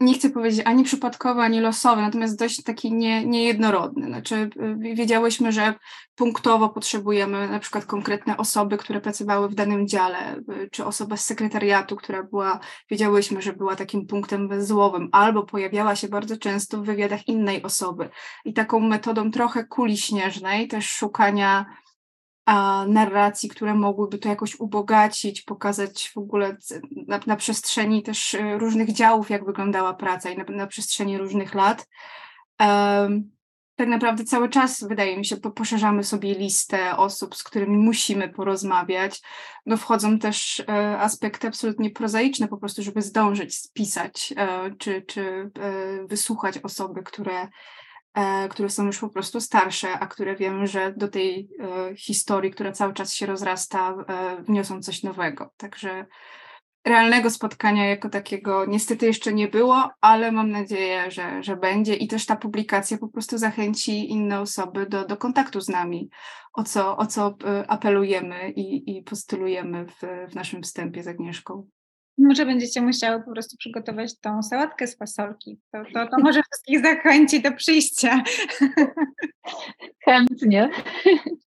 nie 0.02 0.14
chcę 0.14 0.30
powiedzieć 0.30 0.66
ani 0.66 0.84
przypadkowy, 0.84 1.40
ani 1.40 1.60
losowy, 1.60 2.02
natomiast 2.02 2.38
dość 2.38 2.62
taki 2.62 2.92
nie, 2.92 3.26
niejednorodny. 3.26 4.06
Znaczy, 4.06 4.34
y, 4.34 4.94
wiedziałyśmy, 4.94 5.52
że 5.52 5.74
punktowo 6.14 6.68
potrzebujemy 6.68 7.48
na 7.48 7.58
przykład 7.58 7.84
konkretne 7.84 8.36
osoby, 8.36 8.78
które 8.78 9.00
pracowały 9.00 9.48
w 9.48 9.54
danym 9.54 9.88
dziale, 9.88 10.36
y, 10.36 10.68
czy 10.72 10.84
osoba 10.84 11.16
z 11.16 11.24
sekretariatu, 11.24 11.96
która 11.96 12.22
była, 12.22 12.60
wiedziałyśmy, 12.90 13.42
że 13.42 13.52
była 13.52 13.76
takim 13.76 14.06
punktem 14.06 14.48
węzłowym, 14.48 15.08
albo 15.12 15.42
pojawiała 15.42 15.96
się 15.96 16.08
bardzo 16.08 16.36
często 16.36 16.78
w 16.78 16.86
wywiadach 16.86 17.28
innej 17.28 17.62
osoby. 17.62 18.10
I 18.44 18.52
taką 18.52 18.80
metodą 18.80 19.30
trochę 19.30 19.64
kuli 19.64 19.96
śnieżnej, 19.98 20.68
też 20.68 20.90
szukania 20.90 21.66
a 22.46 22.84
narracji, 22.88 23.48
które 23.48 23.74
mogłyby 23.74 24.18
to 24.18 24.28
jakoś 24.28 24.60
ubogacić, 24.60 25.42
pokazać 25.42 26.10
w 26.14 26.18
ogóle 26.18 26.56
na, 27.08 27.20
na 27.26 27.36
przestrzeni 27.36 28.02
też 28.02 28.34
e, 28.34 28.58
różnych 28.58 28.92
działów, 28.92 29.30
jak 29.30 29.44
wyglądała 29.44 29.94
praca 29.94 30.30
i 30.30 30.36
na, 30.36 30.44
na 30.44 30.66
przestrzeni 30.66 31.18
różnych 31.18 31.54
lat. 31.54 31.88
Um, 32.60 33.32
tak 33.76 33.88
naprawdę 33.88 34.24
cały 34.24 34.48
czas, 34.48 34.84
wydaje 34.84 35.16
mi 35.16 35.24
się, 35.24 35.36
poszerzamy 35.36 36.04
sobie 36.04 36.34
listę 36.34 36.96
osób, 36.96 37.36
z 37.36 37.42
którymi 37.42 37.76
musimy 37.76 38.28
porozmawiać. 38.28 39.22
No 39.66 39.76
wchodzą 39.76 40.18
też 40.18 40.60
e, 40.60 40.98
aspekty 40.98 41.48
absolutnie 41.48 41.90
prozaiczne, 41.90 42.48
po 42.48 42.56
prostu, 42.56 42.82
żeby 42.82 43.02
zdążyć 43.02 43.54
spisać 43.58 44.34
e, 44.36 44.70
czy, 44.78 45.02
czy 45.02 45.50
e, 45.60 46.06
wysłuchać 46.06 46.58
osoby, 46.58 47.02
które 47.02 47.48
które 48.50 48.70
są 48.70 48.86
już 48.86 48.98
po 48.98 49.08
prostu 49.08 49.40
starsze, 49.40 49.98
a 49.98 50.06
które 50.06 50.36
wiemy, 50.36 50.66
że 50.66 50.94
do 50.96 51.08
tej 51.08 51.48
e, 51.60 51.96
historii, 51.96 52.50
która 52.50 52.72
cały 52.72 52.94
czas 52.94 53.14
się 53.14 53.26
rozrasta, 53.26 53.94
e, 54.08 54.42
wniosą 54.42 54.82
coś 54.82 55.02
nowego. 55.02 55.52
Także 55.56 56.06
realnego 56.84 57.30
spotkania 57.30 57.88
jako 57.88 58.08
takiego 58.08 58.66
niestety 58.66 59.06
jeszcze 59.06 59.32
nie 59.32 59.48
było, 59.48 59.90
ale 60.00 60.32
mam 60.32 60.50
nadzieję, 60.50 61.10
że, 61.10 61.42
że 61.42 61.56
będzie 61.56 61.94
i 61.94 62.08
też 62.08 62.26
ta 62.26 62.36
publikacja 62.36 62.98
po 62.98 63.08
prostu 63.08 63.38
zachęci 63.38 64.10
inne 64.10 64.40
osoby 64.40 64.86
do, 64.86 65.06
do 65.06 65.16
kontaktu 65.16 65.60
z 65.60 65.68
nami, 65.68 66.10
o 66.52 66.62
co, 66.62 66.96
o 66.96 67.06
co 67.06 67.36
apelujemy 67.68 68.50
i, 68.50 68.96
i 68.96 69.02
postulujemy 69.02 69.86
w, 69.86 70.30
w 70.30 70.34
naszym 70.34 70.62
wstępie 70.62 71.02
z 71.02 71.08
Agnieszką. 71.08 71.66
Może 72.18 72.46
będziecie 72.46 72.82
musiały 72.82 73.22
po 73.22 73.32
prostu 73.32 73.56
przygotować 73.56 74.18
tą 74.20 74.42
sałatkę 74.42 74.86
z 74.86 74.96
fasolki. 74.96 75.58
To, 75.72 75.82
to, 75.94 76.06
to 76.06 76.18
może 76.18 76.40
wszystkich 76.42 76.82
zachęci 76.82 77.42
do 77.42 77.52
przyjścia. 77.52 78.22
Chętnie. 80.04 80.70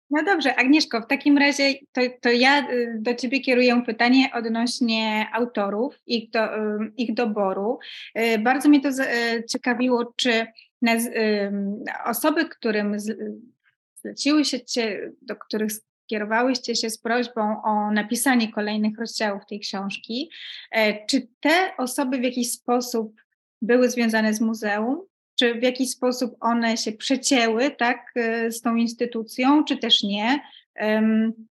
No 0.10 0.24
dobrze, 0.24 0.56
Agnieszko, 0.56 1.02
w 1.02 1.08
takim 1.08 1.38
razie 1.38 1.74
to, 1.92 2.02
to 2.22 2.30
ja 2.30 2.70
y, 2.72 2.98
do 3.00 3.16
Ciebie 3.16 3.40
kieruję 3.40 3.82
pytanie 3.86 4.30
odnośnie 4.34 5.28
autorów, 5.34 6.02
ich, 6.06 6.30
do, 6.30 6.58
y, 6.58 6.92
ich 6.98 7.14
doboru. 7.14 7.80
Y, 8.20 8.40
bardzo 8.40 8.70
mnie 8.70 8.82
to 8.82 8.90
ciekawiło, 9.50 10.14
czy 10.16 10.46
osoby, 12.06 12.46
którym 12.46 12.98
zleciły 13.96 14.46
się 14.46 14.66
Cię, 14.66 15.12
do 15.22 15.36
których 15.36 15.72
kierowałyście 16.08 16.76
się 16.76 16.90
z 16.90 16.98
prośbą 16.98 17.64
o 17.64 17.92
napisanie 17.92 18.52
kolejnych 18.52 19.00
rozdziałów 19.00 19.46
tej 19.46 19.60
książki. 19.60 20.30
E, 20.72 21.06
czy 21.06 21.28
te 21.40 21.78
osoby 21.78 22.18
w 22.18 22.24
jakiś 22.24 22.52
sposób 22.52 23.16
były 23.62 23.90
związane 23.90 24.34
z 24.34 24.42
muzeum? 24.42 25.02
Czy 25.40 25.56
w 25.56 25.64
jakiś 25.64 25.90
sposób 25.90 26.36
one 26.40 26.78
się 26.78 26.92
przecięły 26.92 27.72
tak, 27.72 28.12
e, 28.16 28.52
z 28.52 28.62
tą 28.62 28.76
instytucją, 28.76 29.64
czy 29.64 29.78
też 29.78 30.04
nie? 30.04 30.40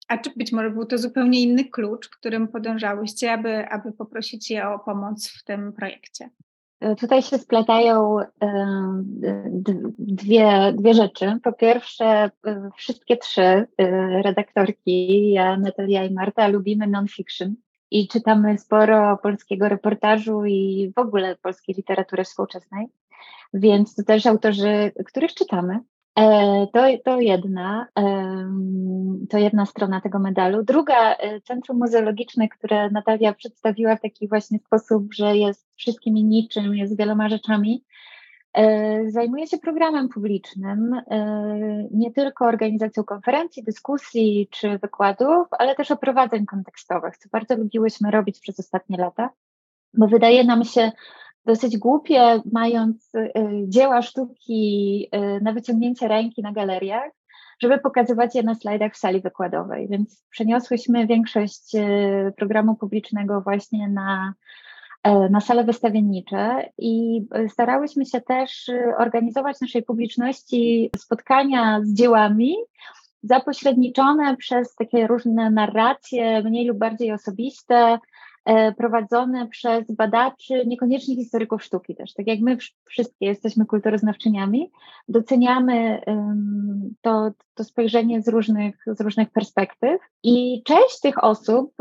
A 0.09 0.19
czy 0.19 0.31
być 0.37 0.53
może 0.53 0.71
był 0.71 0.87
to 0.87 0.99
zupełnie 0.99 1.43
inny 1.43 1.65
klucz, 1.65 2.09
którym 2.09 2.49
podążałyście, 2.49 3.33
aby, 3.33 3.69
aby 3.69 3.93
poprosić 3.93 4.51
je 4.51 4.69
o 4.69 4.79
pomoc 4.79 5.29
w 5.29 5.45
tym 5.45 5.73
projekcie? 5.73 6.31
Tutaj 7.01 7.23
się 7.23 7.39
splatają 7.39 8.17
dwie, 9.99 10.73
dwie 10.73 10.95
rzeczy. 10.95 11.39
Po 11.43 11.53
pierwsze, 11.53 12.31
wszystkie 12.77 13.17
trzy 13.17 13.43
y, 13.43 13.67
redaktorki, 14.23 15.31
ja, 15.31 15.57
Natalia 15.57 16.05
i 16.05 16.15
Marta, 16.15 16.49
lubimy 16.49 16.87
non-fiction 16.87 17.55
i 17.91 18.09
czytamy 18.09 18.59
sporo 18.59 19.19
polskiego 19.23 19.69
reportażu 19.69 20.45
i 20.45 20.93
w 20.97 20.99
ogóle 20.99 21.37
polskiej 21.37 21.75
literatury 21.75 22.25
współczesnej. 22.25 22.87
Więc 23.55 23.95
to 23.95 24.03
też 24.03 24.27
autorzy, 24.27 24.93
których 25.07 25.35
czytamy, 25.35 25.81
E, 25.81 26.00
to, 26.73 26.87
to, 27.05 27.21
jedna, 27.21 27.87
to 29.31 29.39
jedna 29.39 29.67
strona 29.67 30.01
tego 30.01 30.19
medalu. 30.19 30.63
Druga, 30.63 31.15
e, 31.15 31.41
Centrum 31.41 31.79
Muzeologiczne, 31.79 32.49
które 32.49 32.91
Natalia 32.91 33.33
przedstawiła 33.33 33.97
w 33.97 34.01
taki 34.01 34.29
właśnie 34.29 34.59
sposób, 34.59 35.15
że 35.15 35.37
jest 35.37 35.67
wszystkim 35.77 36.17
i 36.17 36.25
niczym, 36.25 36.75
jest 36.75 36.99
wieloma 36.99 37.29
rzeczami, 37.29 37.85
e, 38.55 39.11
zajmuje 39.11 39.47
się 39.47 39.59
programem 39.59 40.09
publicznym, 40.09 41.01
nie 41.91 42.13
tylko 42.13 42.47
organizacją 42.47 43.05
konferencji, 43.05 43.65
dyskusji 43.65 44.49
czy 44.51 44.79
wykładów, 44.79 45.47
ale 45.59 45.75
też 45.75 45.91
oprowadzeń 45.91 46.47
kontekstowych, 46.47 47.17
co 47.17 47.29
bardzo 47.33 47.57
lubiłyśmy 47.57 48.11
robić 48.11 48.41
przez 48.41 48.61
ostatnie 48.61 48.97
lata, 48.97 49.31
bo 49.95 50.07
wydaje 50.07 50.45
nam 50.45 50.65
się, 50.65 50.93
dosyć 51.45 51.79
głupie, 51.79 52.41
mając 52.53 53.15
y, 53.15 53.33
dzieła 53.69 54.03
sztuki 54.03 55.09
y, 55.15 55.41
na 55.43 55.53
wyciągnięcie 55.53 56.09
ręki 56.09 56.43
na 56.43 56.53
galeriach, 56.53 57.11
żeby 57.63 57.79
pokazywać 57.79 58.35
je 58.35 58.43
na 58.43 58.55
slajdach 58.55 58.93
w 58.95 58.99
sali 58.99 59.21
wykładowej. 59.21 59.89
Więc 59.89 60.25
przeniosłyśmy 60.31 61.07
większość 61.07 61.75
y, 61.75 62.33
programu 62.37 62.75
publicznego 62.75 63.41
właśnie 63.41 63.89
na 63.89 64.35
na 65.31 65.41
sale 65.41 65.65
wystawiennicze 65.65 66.71
i 66.79 67.23
starałyśmy 67.49 68.07
się 68.07 68.21
też 68.21 68.71
organizować 68.99 69.61
naszej 69.61 69.83
publiczności 69.83 70.91
spotkania 70.97 71.81
z 71.83 71.95
dziełami, 71.95 72.57
zapośredniczone 73.23 74.37
przez 74.37 74.75
takie 74.75 75.07
różne 75.07 75.51
narracje, 75.51 76.43
mniej 76.43 76.67
lub 76.67 76.79
bardziej 76.79 77.13
osobiste, 77.13 77.99
E, 77.99 77.99
prowadzone 78.77 79.49
przez 79.49 79.93
badaczy, 79.93 80.67
niekoniecznie 80.67 81.17
historyków 81.17 81.65
sztuki 81.65 81.95
też. 81.95 82.15
Tak 82.15 82.27
jak 82.27 82.41
my 82.41 82.57
wszystkie 82.85 83.27
jesteśmy 83.27 83.67
kulturoznawczyniami, 83.67 84.71
doceniamy 85.09 86.01
to, 87.01 87.31
to 87.55 87.65
spojrzenie 87.65 88.23
z 88.23 88.29
różnych, 88.29 88.85
z 88.87 89.01
różnych 89.01 89.31
perspektyw 89.31 90.01
i 90.23 90.63
część 90.65 91.01
tych 91.01 91.25
osób 91.25 91.73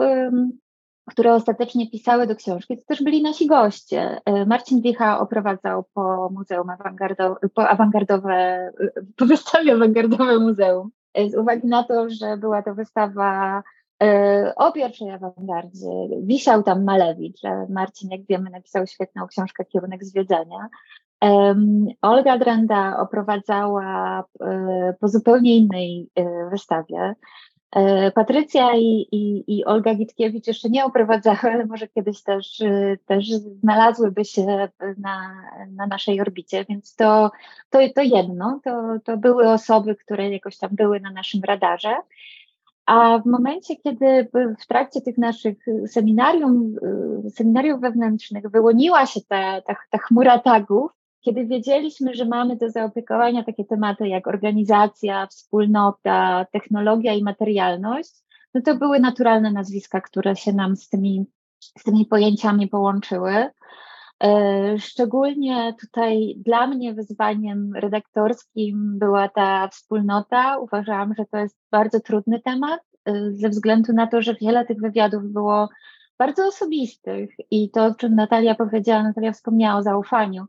które 1.09 1.33
ostatecznie 1.33 1.89
pisały 1.89 2.27
do 2.27 2.35
książki, 2.35 2.77
to 2.77 2.83
też 2.87 3.03
byli 3.03 3.21
nasi 3.21 3.47
goście. 3.47 4.21
E, 4.25 4.45
Marcin 4.45 4.81
Wicha 4.81 5.19
oprowadzał 5.19 5.83
po 5.93 6.29
muzeum 6.33 6.69
awangardowe, 6.69 7.35
po 7.53 7.69
awangardowe, 7.69 8.71
po 9.17 9.25
wystawie 9.25 9.73
awangardowe 9.73 10.39
muzeum. 10.39 10.89
E, 11.13 11.29
z 11.29 11.35
uwagi 11.35 11.67
na 11.67 11.83
to, 11.83 12.09
że 12.09 12.37
była 12.37 12.63
to 12.63 12.75
wystawa 12.75 13.63
E, 13.63 13.78
o 14.55 14.71
pierwszej 14.71 15.11
awangardzie 15.11 15.87
wisiał 16.21 16.63
tam 16.63 16.83
Malewicz, 16.83 17.41
Marcin, 17.69 18.09
jak 18.11 18.21
wiemy, 18.29 18.49
napisał 18.49 18.87
świetną 18.87 19.27
książkę 19.27 19.65
Kierunek 19.65 20.05
zwiedzania. 20.05 20.69
Olga 22.01 22.37
Drenda 22.37 22.99
oprowadzała 22.99 24.23
e, 24.41 24.93
po 24.99 25.07
zupełnie 25.07 25.57
innej 25.57 26.09
e, 26.15 26.49
wystawie. 26.49 27.15
Patrycja 28.15 28.75
i, 28.75 29.07
i, 29.11 29.43
i 29.57 29.65
Olga 29.65 29.95
Gitkiewicz 29.95 30.47
jeszcze 30.47 30.69
nie 30.69 30.85
oprowadzały, 30.85 31.37
ale 31.41 31.65
może 31.65 31.87
kiedyś 31.87 32.23
też, 32.23 32.63
też 33.05 33.29
znalazłyby 33.61 34.25
się 34.25 34.69
na, 34.97 35.35
na 35.71 35.87
naszej 35.87 36.21
orbicie, 36.21 36.65
więc 36.69 36.95
to, 36.95 37.31
to, 37.69 37.79
to 37.95 38.01
jedno, 38.01 38.59
to, 38.63 38.71
to 39.03 39.17
były 39.17 39.49
osoby, 39.49 39.95
które 39.95 40.29
jakoś 40.29 40.57
tam 40.57 40.69
były 40.73 40.99
na 40.99 41.11
naszym 41.11 41.41
radarze. 41.43 41.95
A 42.89 43.19
w 43.19 43.25
momencie, 43.25 43.75
kiedy 43.75 44.29
w 44.59 44.67
trakcie 44.67 45.01
tych 45.01 45.17
naszych 45.17 45.57
seminarium, 45.87 46.75
y, 47.25 47.29
seminariów 47.29 47.81
wewnętrznych 47.81 48.49
wyłoniła 48.51 49.05
się 49.05 49.19
ta, 49.27 49.61
ta, 49.61 49.75
ta 49.91 49.97
chmura 49.97 50.39
tagów, 50.39 50.91
kiedy 51.21 51.45
wiedzieliśmy, 51.45 52.13
że 52.13 52.25
mamy 52.25 52.55
do 52.55 52.69
zaopiekowania 52.69 53.43
takie 53.43 53.65
tematy 53.65 54.07
jak 54.07 54.27
organizacja, 54.27 55.27
wspólnota, 55.27 56.45
technologia 56.51 57.13
i 57.13 57.23
materialność, 57.23 58.11
no 58.53 58.61
to 58.61 58.75
były 58.75 58.99
naturalne 58.99 59.51
nazwiska, 59.51 60.01
które 60.01 60.35
się 60.35 60.53
nam 60.53 60.75
z 60.75 60.89
tymi, 60.89 61.25
z 61.59 61.83
tymi 61.83 62.05
pojęciami 62.05 62.67
połączyły. 62.67 63.49
E, 64.23 64.79
szczególnie 64.79 65.73
tutaj 65.81 66.35
dla 66.45 66.67
mnie 66.67 66.93
wyzwaniem 66.93 67.71
redaktorskim 67.75 68.99
była 68.99 69.29
ta 69.29 69.67
wspólnota. 69.67 70.57
Uważałam, 70.57 71.13
że 71.17 71.25
to 71.25 71.37
jest 71.37 71.57
bardzo 71.71 71.99
trudny 71.99 72.41
temat, 72.41 72.81
e, 73.05 73.31
ze 73.31 73.49
względu 73.49 73.93
na 73.93 74.07
to, 74.07 74.21
że 74.21 74.35
wiele 74.41 74.65
tych 74.65 74.81
wywiadów 74.81 75.23
było 75.23 75.69
bardzo 76.17 76.47
osobistych 76.47 77.29
i 77.51 77.71
to, 77.71 77.85
o 77.85 77.95
czym 77.95 78.15
Natalia 78.15 78.55
powiedziała, 78.55 79.03
Natalia 79.03 79.31
wspomniała 79.31 79.79
o 79.79 79.83
zaufaniu. 79.83 80.45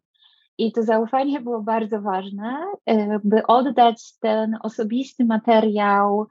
I 0.58 0.72
to 0.72 0.82
zaufanie 0.82 1.40
było 1.40 1.62
bardzo 1.62 2.00
ważne, 2.00 2.64
e, 2.86 3.20
by 3.24 3.46
oddać 3.46 4.18
ten 4.18 4.58
osobisty 4.62 5.24
materiał 5.24 6.26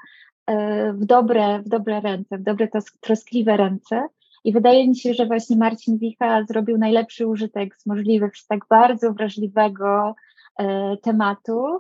w 0.93 1.05
dobre, 1.05 1.59
w 1.59 1.69
dobre 1.69 2.01
ręce, 2.01 2.37
w 2.37 2.43
dobre 2.43 2.67
troskliwe 3.01 3.57
ręce. 3.57 4.07
I 4.43 4.53
wydaje 4.53 4.87
mi 4.87 4.95
się, 4.95 5.13
że 5.13 5.25
właśnie 5.25 5.57
Marcin 5.57 5.97
Wicha 5.97 6.43
zrobił 6.43 6.77
najlepszy 6.77 7.27
użytek 7.27 7.77
z 7.77 7.85
możliwych 7.85 8.37
z 8.37 8.47
tak 8.47 8.59
bardzo 8.69 9.13
wrażliwego 9.13 10.15
e, 10.59 10.97
tematu, 10.97 11.79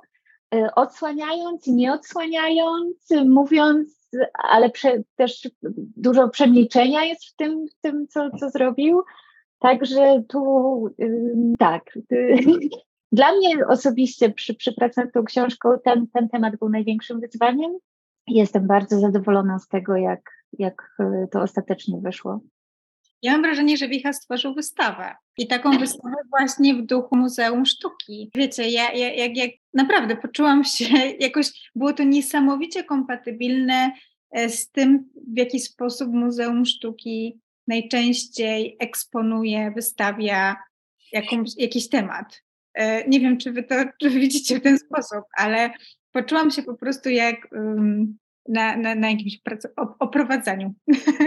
e, 0.55 0.75
odsłaniając 0.75 1.67
nie 1.67 1.93
odsłaniając, 1.93 3.09
mówiąc, 3.25 4.09
ale 4.33 4.69
prze, 4.69 5.03
też 5.15 5.49
dużo 5.97 6.29
przemilczenia 6.29 7.03
jest 7.03 7.25
w 7.25 7.35
tym, 7.35 7.67
w 7.67 7.81
tym 7.81 8.07
co, 8.07 8.29
co 8.39 8.49
zrobił. 8.49 9.01
Także 9.59 10.23
tu 10.29 10.85
tak. 11.59 11.83
Dla 13.11 13.31
mnie 13.31 13.67
osobiście 13.67 14.29
przy, 14.29 14.53
przy 14.53 14.73
pracy 14.73 15.01
nad 15.01 15.13
tą 15.13 15.23
książką 15.23 15.69
ten, 15.83 16.07
ten 16.07 16.29
temat 16.29 16.55
był 16.59 16.69
największym 16.69 17.19
wyzwaniem. 17.19 17.71
Jestem 18.29 18.67
bardzo 18.67 18.99
zadowolona 18.99 19.59
z 19.59 19.67
tego, 19.67 19.95
jak, 19.95 20.31
jak 20.59 20.95
e, 20.99 21.27
to 21.31 21.41
ostatecznie 21.41 21.97
wyszło. 22.01 22.41
Ja 23.21 23.31
mam 23.31 23.41
wrażenie, 23.41 23.77
że 23.77 23.87
Wicha 23.87 24.13
stworzył 24.13 24.55
wystawę 24.55 25.15
i 25.37 25.47
taką 25.47 25.77
wystawę 25.77 26.15
właśnie 26.29 26.75
w 26.75 26.85
duchu 26.85 27.15
Muzeum 27.15 27.65
Sztuki. 27.65 28.31
Wiecie, 28.35 28.69
ja, 28.69 28.91
ja 28.91 29.13
jak, 29.13 29.37
jak 29.37 29.51
naprawdę 29.73 30.15
poczułam 30.15 30.63
się 30.63 30.85
jakoś, 31.19 31.71
było 31.75 31.93
to 31.93 32.03
niesamowicie 32.03 32.83
kompatybilne 32.83 33.91
e, 34.31 34.49
z 34.49 34.71
tym, 34.71 35.09
w 35.33 35.37
jaki 35.37 35.59
sposób 35.59 36.13
Muzeum 36.13 36.65
Sztuki 36.65 37.39
najczęściej 37.67 38.77
eksponuje, 38.79 39.71
wystawia 39.75 40.55
jakąś, 41.11 41.49
jakiś 41.57 41.89
temat. 41.89 42.43
E, 42.73 43.07
nie 43.07 43.19
wiem, 43.19 43.37
czy 43.37 43.51
wy 43.51 43.63
to 43.63 43.75
czy 44.01 44.09
widzicie 44.09 44.59
w 44.59 44.63
ten 44.63 44.77
sposób, 44.77 45.23
ale 45.37 45.69
poczułam 46.11 46.51
się 46.51 46.63
po 46.63 46.73
prostu 46.73 47.09
jak 47.09 47.47
um, 47.51 48.17
na, 48.47 48.77
na, 48.77 48.95
na 48.95 49.09
jakimś 49.09 49.41
oprowadzaniu. 49.99 50.73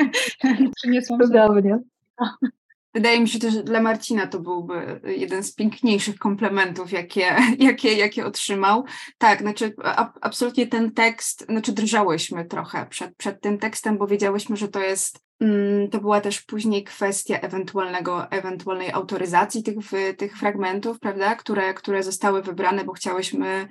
Przyniosłam 0.76 1.20
Cudownie. 1.20 1.78
Wydaje 2.94 3.20
mi 3.20 3.28
się 3.28 3.38
też, 3.38 3.54
że 3.54 3.62
dla 3.62 3.82
Marcina 3.82 4.26
to 4.26 4.40
byłby 4.40 5.00
jeden 5.04 5.42
z 5.42 5.54
piękniejszych 5.54 6.18
komplementów, 6.18 6.92
jakie, 6.92 7.36
jakie, 7.58 7.94
jakie 7.94 8.26
otrzymał. 8.26 8.84
Tak, 9.18 9.40
znaczy 9.40 9.74
a, 9.84 10.12
absolutnie 10.20 10.66
ten 10.66 10.92
tekst, 10.92 11.46
znaczy 11.48 11.72
drżałyśmy 11.72 12.44
trochę 12.44 12.86
przed, 12.86 13.16
przed 13.16 13.40
tym 13.40 13.58
tekstem, 13.58 13.98
bo 13.98 14.06
wiedziałyśmy, 14.06 14.56
że 14.56 14.68
to 14.68 14.80
jest, 14.80 15.24
mm, 15.40 15.90
to 15.90 16.00
była 16.00 16.20
też 16.20 16.42
później 16.42 16.84
kwestia 16.84 17.38
ewentualnego, 17.40 18.30
ewentualnej 18.30 18.92
autoryzacji 18.92 19.62
tych, 19.62 19.76
tych 20.16 20.38
fragmentów, 20.38 21.00
prawda, 21.00 21.34
które, 21.34 21.74
które 21.74 22.02
zostały 22.02 22.42
wybrane, 22.42 22.84
bo 22.84 22.92
chciałyśmy 22.92 23.68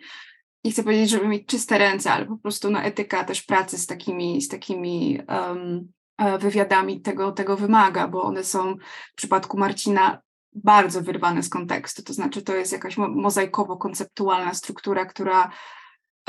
nie 0.64 0.72
chcę 0.72 0.84
powiedzieć, 0.84 1.10
żeby 1.10 1.28
mieć 1.28 1.46
czyste 1.46 1.78
ręce, 1.78 2.12
ale 2.12 2.26
po 2.26 2.38
prostu 2.38 2.72
no, 2.72 2.82
etyka 2.82 3.24
też 3.24 3.42
pracy 3.42 3.78
z 3.78 3.88
takimi, 3.88 4.42
z 4.42 4.48
takimi 4.48 5.20
um, 5.28 5.92
wywiadami 6.40 7.02
tego, 7.02 7.32
tego 7.32 7.58
wymaga, 7.58 8.08
bo 8.08 8.24
one 8.24 8.44
są 8.44 8.76
w 9.12 9.16
przypadku 9.16 9.58
Marcina 9.58 10.22
bardzo 10.54 11.02
wyrwane 11.02 11.44
z 11.44 11.50
kontekstu. 11.50 12.04
To 12.04 12.14
znaczy, 12.14 12.42
to 12.42 12.56
jest 12.56 12.72
jakaś 12.72 12.98
mozaikowo-konceptualna 12.98 14.54
struktura, 14.54 15.06
która 15.06 15.52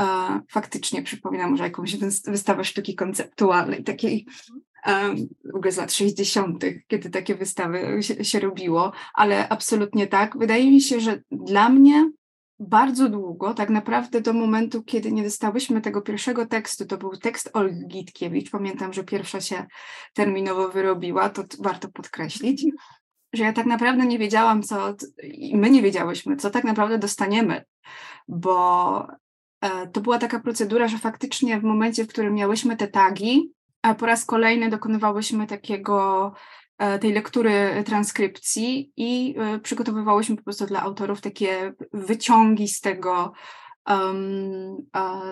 e, 0.01 0.05
faktycznie 0.51 1.03
przypomina 1.03 1.49
może 1.49 1.65
jakąś 1.65 1.97
wystawę 2.27 2.65
sztuki 2.65 2.95
konceptualnej, 2.95 3.85
takiej 3.85 4.27
e, 4.87 5.15
w 5.53 5.57
ogóle 5.57 5.73
z 5.73 5.77
lat 5.77 5.93
60., 5.93 6.65
kiedy 6.89 7.11
takie 7.11 7.35
wystawy 7.35 8.03
się, 8.03 8.25
się 8.25 8.41
robiło, 8.41 8.93
ale 9.15 9.49
absolutnie 9.49 10.07
tak. 10.07 10.39
Wydaje 10.39 10.71
mi 10.71 10.81
się, 10.81 11.01
że 11.01 11.23
dla 11.31 11.69
mnie 11.69 12.11
bardzo 12.69 13.09
długo, 13.09 13.55
tak 13.55 13.71
naprawdę 13.71 14.21
do 14.21 14.33
momentu, 14.33 14.83
kiedy 14.83 15.13
nie 15.13 15.23
dostałyśmy 15.23 15.81
tego 15.81 16.03
pierwszego 16.03 16.47
tekstu, 16.47 16.87
to 16.87 16.99
był 16.99 17.17
tekst 17.17 17.51
Olgi 17.53 17.87
Gitkiewicz, 17.87 18.51
pamiętam, 18.51 18.93
że 18.93 19.05
pierwsza 19.05 19.41
się 19.41 19.67
terminowo 20.15 20.69
wyrobiła, 20.69 21.29
to 21.29 21.45
warto 21.61 21.89
podkreślić, 21.89 22.67
że 23.35 23.45
ja 23.45 23.53
tak 23.53 23.67
naprawdę 23.67 24.07
nie 24.07 24.19
wiedziałam, 24.19 24.63
co, 24.63 24.95
i 25.23 25.57
my 25.57 25.71
nie 25.71 25.83
wiedziałyśmy, 25.83 26.37
co 26.37 26.51
tak 26.51 26.65
naprawdę 26.65 26.99
dostaniemy, 26.99 27.65
bo 28.29 29.07
e, 29.61 29.87
to 29.87 30.01
była 30.01 30.19
taka 30.19 30.41
procedura, 30.41 30.89
że 30.89 30.99
faktycznie 30.99 31.61
w 31.61 31.65
momencie, 31.65 32.05
w 32.05 32.09
którym 32.09 32.35
miałyśmy 32.35 32.77
te 32.77 32.89
tagi, 32.89 33.53
a 33.83 33.95
po 33.95 34.07
raz 34.07 34.25
kolejny 34.25 34.71
dokonywałyśmy 34.71 35.47
takiego 35.47 36.33
tej 37.01 37.13
lektury 37.13 37.85
transkrypcji 37.87 38.93
i 38.97 39.35
e, 39.39 39.59
przygotowywałyśmy 39.59 40.37
po 40.37 40.43
prostu 40.43 40.67
dla 40.67 40.83
autorów 40.83 41.21
takie 41.21 41.73
wyciągi 41.93 42.69
z 42.69 42.81
tego, 42.81 43.33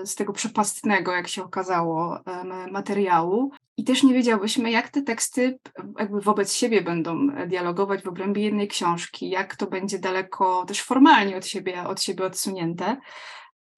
z 0.05 0.15
tego 0.15 0.33
przepastnego, 0.33 1.13
jak 1.13 1.29
się 1.29 1.45
okazało, 1.45 2.19
materiału. 2.71 3.53
I 3.77 3.85
też 3.85 4.03
nie 4.03 4.15
wiedziałyśmy, 4.15 4.71
jak 4.71 4.89
te 4.89 5.03
teksty 5.03 5.59
jakby 5.99 6.21
wobec 6.21 6.53
siebie 6.53 6.83
będą 6.83 7.27
dialogować 7.47 8.03
w 8.03 8.09
obrębie 8.09 8.43
jednej 8.43 8.69
książki, 8.69 9.31
jak 9.31 9.57
to 9.57 9.67
będzie 9.67 9.99
daleko 9.99 10.65
też 10.67 10.83
formalnie 10.83 11.37
od 11.37 11.47
siebie, 11.47 11.85
od 11.85 12.03
siebie 12.03 12.25
odsunięte. 12.25 12.97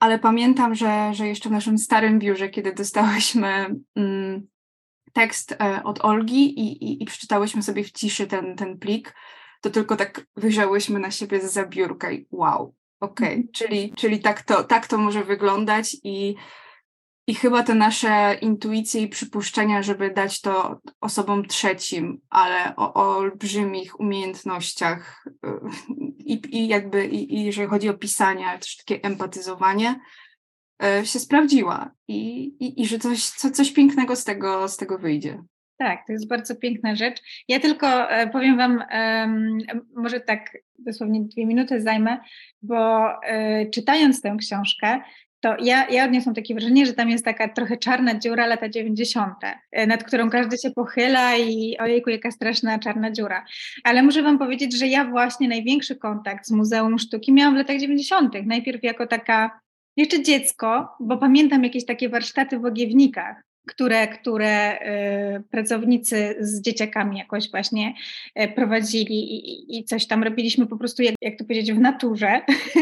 Ale 0.03 0.19
pamiętam, 0.19 0.75
że, 0.75 1.15
że 1.15 1.29
jeszcze 1.29 1.49
w 1.49 1.53
naszym 1.53 1.79
starym 1.79 2.19
biurze, 2.19 2.49
kiedy 2.49 2.73
dostałyśmy 2.75 3.75
mm, 3.97 4.47
tekst 5.13 5.53
e, 5.53 5.83
od 5.85 6.05
Olgi 6.05 6.61
i, 6.61 6.85
i, 6.85 7.03
i 7.03 7.07
przeczytałyśmy 7.07 7.63
sobie 7.63 7.85
w 7.85 7.93
ciszy 7.93 8.27
ten, 8.27 8.57
ten 8.57 8.79
plik, 8.79 9.15
to 9.61 9.71
tylko 9.71 9.97
tak 9.97 10.27
wyjrzałyśmy 10.37 10.99
na 10.99 11.11
siebie 11.11 11.41
z 11.41 11.53
zabiórka 11.53 12.11
i 12.11 12.27
wow, 12.31 12.75
okej, 13.01 13.27
okay. 13.27 13.33
Mhm. 13.33 13.49
czyli, 13.53 13.93
czyli 13.97 14.21
tak, 14.21 14.43
to, 14.43 14.65
tak 14.65 14.87
to 14.87 14.99
może 14.99 15.25
wyglądać 15.25 15.97
i 16.05 16.35
i 17.27 17.35
chyba 17.35 17.63
te 17.63 17.75
nasze 17.75 18.39
intuicje 18.41 19.03
i 19.03 19.09
przypuszczenia, 19.09 19.83
żeby 19.83 20.11
dać 20.11 20.41
to 20.41 20.81
osobom 21.01 21.47
trzecim, 21.47 22.21
ale 22.31 22.77
o, 22.77 22.95
o 22.95 23.17
olbrzymich 23.17 24.01
umiejętnościach 24.01 25.25
y, 25.27 25.33
i, 26.19 26.43
i 26.51 26.69
jakby, 26.69 27.07
i, 27.07 27.35
i 27.35 27.45
jeżeli 27.45 27.69
chodzi 27.69 27.89
o 27.89 27.95
pisanie, 27.95 28.47
ale 28.47 28.59
też 28.59 28.77
takie 28.77 29.03
empatyzowanie, 29.03 30.01
się 31.05 31.19
sprawdziła 31.19 31.91
i, 32.09 32.45
i, 32.45 32.83
i 32.83 32.87
że 32.87 32.99
coś, 32.99 33.25
co, 33.25 33.51
coś 33.51 33.73
pięknego 33.73 34.17
z 34.17 34.25
tego, 34.25 34.69
z 34.69 34.77
tego 34.77 34.99
wyjdzie. 34.99 35.43
Tak, 35.79 36.07
to 36.07 36.13
jest 36.13 36.29
bardzo 36.29 36.57
piękna 36.57 36.95
rzecz. 36.95 37.23
Ja 37.49 37.61
tylko 37.61 38.11
e, 38.11 38.27
powiem 38.27 38.57
Wam, 38.57 38.83
może 39.97 40.21
tak 40.21 40.59
dosłownie 40.79 41.21
dwie 41.21 41.47
minuty 41.47 41.81
zajmę, 41.81 42.19
bo 42.63 43.09
e, 43.23 43.67
czytając 43.67 44.21
tę 44.21 44.37
książkę, 44.41 45.01
to 45.43 45.57
ja, 45.61 45.89
ja 45.89 46.05
odniosłam 46.05 46.35
takie 46.35 46.55
wrażenie, 46.55 46.87
że 46.87 46.93
tam 46.93 47.11
jest 47.11 47.25
taka 47.25 47.49
trochę 47.49 47.77
czarna 47.77 48.19
dziura 48.19 48.47
lata 48.47 48.69
90., 48.69 49.35
e, 49.73 49.87
nad 49.87 50.05
którą 50.05 50.31
każdy 50.31 50.59
się 50.59 50.71
pochyla 50.71 51.37
i 51.37 51.79
ojejku, 51.79 52.11
jaka 52.11 52.31
straszna 52.31 52.79
czarna 52.79 53.11
dziura. 53.11 53.45
Ale 53.85 54.03
muszę 54.03 54.23
Wam 54.23 54.39
powiedzieć, 54.39 54.79
że 54.79 54.87
ja 54.87 55.05
właśnie 55.05 55.49
największy 55.49 55.97
kontakt 55.97 56.47
z 56.47 56.51
Muzeum 56.51 56.99
Sztuki 56.99 57.33
miałam 57.33 57.55
w 57.55 57.57
latach 57.57 57.79
90., 57.79 58.35
najpierw 58.47 58.83
jako 58.83 59.07
taka 59.07 59.61
jeszcze 59.97 60.23
dziecko, 60.23 60.89
bo 61.01 61.17
pamiętam 61.17 61.65
jakieś 61.65 61.87
takie 61.87 62.09
warsztaty 62.09 62.59
w 62.59 62.65
Ogiewnikach, 62.65 63.43
które, 63.67 64.09
które 64.09 64.79
y, 65.39 65.43
pracownicy 65.51 66.37
z 66.41 66.61
dzieciakami 66.61 67.19
jakoś 67.19 67.51
właśnie 67.51 67.95
y, 68.41 68.49
prowadzili 68.49 69.35
i, 69.35 69.79
i 69.79 69.85
coś 69.85 70.07
tam 70.07 70.23
robiliśmy 70.23 70.67
po 70.67 70.77
prostu, 70.77 71.03
jak, 71.03 71.15
jak 71.21 71.39
to 71.39 71.45
powiedzieć, 71.45 71.73
w 71.73 71.81
naturze, 71.81 72.41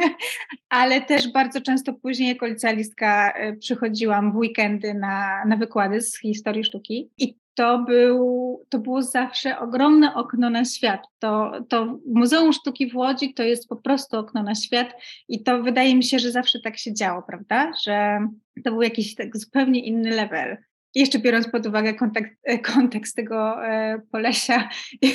ale 0.69 1.01
też 1.01 1.33
bardzo 1.33 1.61
często 1.61 1.93
później 1.93 2.29
jako 2.29 2.47
licealistka 2.47 3.33
y, 3.49 3.57
przychodziłam 3.57 4.33
w 4.33 4.37
weekendy 4.37 4.95
na, 4.95 5.45
na 5.45 5.57
wykłady 5.57 6.01
z 6.01 6.21
historii 6.21 6.65
sztuki. 6.65 7.11
I 7.19 7.40
to, 7.55 7.79
był, 7.79 8.65
to 8.69 8.79
było 8.79 9.03
zawsze 9.03 9.59
ogromne 9.59 10.15
okno 10.15 10.51
na 10.51 10.65
świat. 10.65 11.01
To, 11.19 11.53
to 11.69 11.99
Muzeum 12.07 12.53
Sztuki 12.53 12.91
w 12.91 12.97
Łodzi 12.97 13.35
to 13.35 13.43
jest 13.43 13.69
po 13.69 13.77
prostu 13.77 14.19
okno 14.19 14.43
na 14.43 14.55
świat 14.55 14.95
i 15.29 15.43
to 15.43 15.63
wydaje 15.63 15.97
mi 15.97 16.05
się, 16.05 16.19
że 16.19 16.31
zawsze 16.31 16.61
tak 16.61 16.79
się 16.79 16.95
działo, 16.95 17.23
prawda? 17.23 17.73
Że 17.85 18.19
to 18.65 18.71
był 18.71 18.83
jakiś 18.83 19.15
tak 19.15 19.37
zupełnie 19.37 19.85
inny 19.85 20.11
level 20.11 20.57
jeszcze 20.95 21.19
biorąc 21.19 21.49
pod 21.49 21.67
uwagę 21.67 21.95
kontekst, 21.95 22.33
e, 22.45 22.59
kontekst 22.59 23.17
tego 23.17 23.67
e, 23.67 23.99
Polesia, 24.13 24.69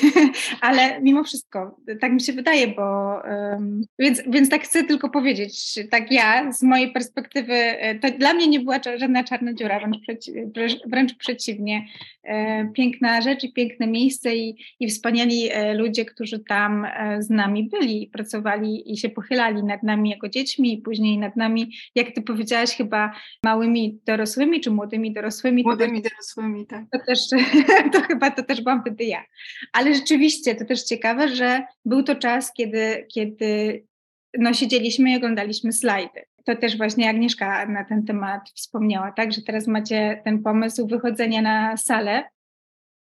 ale 0.61 1.01
mimo 1.01 1.23
wszystko, 1.23 1.77
tak 2.01 2.11
mi 2.11 2.21
się 2.21 2.33
wydaje, 2.33 2.67
bo 2.67 3.15
więc, 3.99 4.21
więc 4.27 4.49
tak 4.49 4.63
chcę 4.63 4.83
tylko 4.83 5.09
powiedzieć, 5.09 5.79
tak 5.91 6.11
ja 6.11 6.51
z 6.51 6.63
mojej 6.63 6.91
perspektywy, 6.91 7.53
e, 7.53 7.99
to 7.99 8.17
dla 8.17 8.33
mnie 8.33 8.47
nie 8.47 8.59
była 8.59 8.79
żadna 8.97 9.23
czarna 9.23 9.53
dziura, 9.53 9.79
wręcz, 9.79 10.75
wręcz 10.85 11.15
przeciwnie. 11.15 11.85
Piękna 12.73 13.21
rzecz 13.21 13.43
i 13.43 13.53
piękne 13.53 13.87
miejsce 13.87 14.35
i, 14.35 14.57
i 14.79 14.87
wspaniali 14.87 15.49
ludzie, 15.73 16.05
którzy 16.05 16.39
tam 16.39 16.87
z 17.19 17.29
nami 17.29 17.69
byli, 17.69 18.09
pracowali 18.13 18.93
i 18.93 18.97
się 18.97 19.09
pochylali 19.09 19.63
nad 19.63 19.83
nami 19.83 20.09
jako 20.09 20.29
dziećmi 20.29 20.73
i 20.73 20.81
później 20.81 21.17
nad 21.17 21.35
nami, 21.35 21.71
jak 21.95 22.11
ty 22.11 22.21
powiedziałaś, 22.21 22.69
chyba 22.69 23.11
małymi 23.43 23.99
dorosłymi 24.05 24.61
czy 24.61 24.71
młodymi 24.71 25.13
dorosłymi, 25.13 25.64
Młodymi 25.65 26.01
dorosłymi, 26.01 26.67
tak. 26.67 26.83
To, 26.91 26.99
też, 26.99 27.19
to 27.93 28.01
chyba 28.01 28.31
to 28.31 28.43
też 28.43 28.61
byłam 28.61 28.81
wtedy 28.81 29.03
ja. 29.03 29.23
Ale 29.73 29.95
rzeczywiście 29.95 30.55
to 30.55 30.65
też 30.65 30.83
ciekawe, 30.83 31.27
że 31.27 31.63
był 31.85 32.03
to 32.03 32.15
czas, 32.15 32.53
kiedy, 32.53 33.05
kiedy 33.13 33.83
no, 34.39 34.53
siedzieliśmy 34.53 35.11
i 35.11 35.15
oglądaliśmy 35.15 35.73
slajdy. 35.73 36.25
To 36.45 36.55
też 36.55 36.77
właśnie 36.77 37.09
Agnieszka 37.09 37.65
na 37.65 37.83
ten 37.83 38.05
temat 38.05 38.49
wspomniała, 38.55 39.11
tak, 39.11 39.33
że 39.33 39.41
teraz 39.41 39.67
macie 39.67 40.21
ten 40.23 40.43
pomysł 40.43 40.87
wychodzenia 40.87 41.41
na 41.41 41.77
salę, 41.77 42.23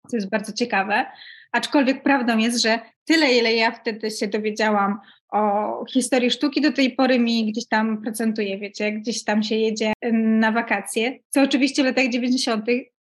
co 0.08 0.18
jest 0.18 0.30
bardzo 0.30 0.54
ciekawe. 0.54 1.06
Aczkolwiek 1.52 2.04
prawdą 2.04 2.38
jest, 2.38 2.62
że 2.62 2.80
tyle, 3.06 3.34
ile 3.34 3.54
ja 3.54 3.72
wtedy 3.72 4.12
się 4.12 4.28
dowiedziałam 4.28 5.00
o 5.30 5.86
historii 5.90 6.32
sztuki 6.32 6.62
do 6.62 6.72
tej 6.72 6.92
pory 6.92 7.20
mi 7.20 7.52
gdzieś 7.52 7.68
tam 7.68 8.02
procentuje, 8.02 8.60
wiecie, 8.60 8.92
gdzieś 8.92 9.24
tam 9.24 9.44
się 9.44 9.56
jedzie 9.56 9.94
na 10.14 10.52
wakacje, 10.52 11.20
co 11.30 11.42
oczywiście 11.42 11.84
w 11.84 11.86
latach 11.86 12.10
90. 12.10 12.66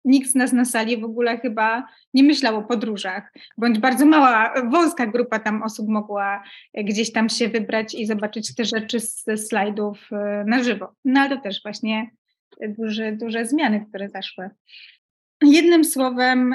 nikt 0.04 0.30
z 0.30 0.34
nas 0.34 0.52
na 0.52 0.64
sali 0.64 0.96
w 0.96 1.04
ogóle 1.04 1.38
chyba 1.38 1.86
nie 2.14 2.22
myślał 2.22 2.56
o 2.56 2.62
podróżach, 2.62 3.32
bądź 3.58 3.78
bardzo 3.78 4.06
mała, 4.06 4.54
wąska 4.70 5.06
grupa 5.06 5.38
tam 5.38 5.62
osób 5.62 5.88
mogła 5.88 6.42
gdzieś 6.74 7.12
tam 7.12 7.28
się 7.28 7.48
wybrać 7.48 7.94
i 7.94 8.06
zobaczyć 8.06 8.54
te 8.54 8.64
rzeczy 8.64 9.00
ze 9.00 9.36
slajdów 9.36 10.08
e, 10.12 10.44
na 10.46 10.62
żywo. 10.62 10.94
No 11.04 11.20
ale 11.20 11.36
to 11.36 11.42
też 11.42 11.62
właśnie 11.62 12.10
duże, 12.68 13.12
duże 13.12 13.44
zmiany, 13.46 13.86
które 13.88 14.08
zaszły. 14.08 14.50
Jednym 15.42 15.84
słowem, 15.84 16.54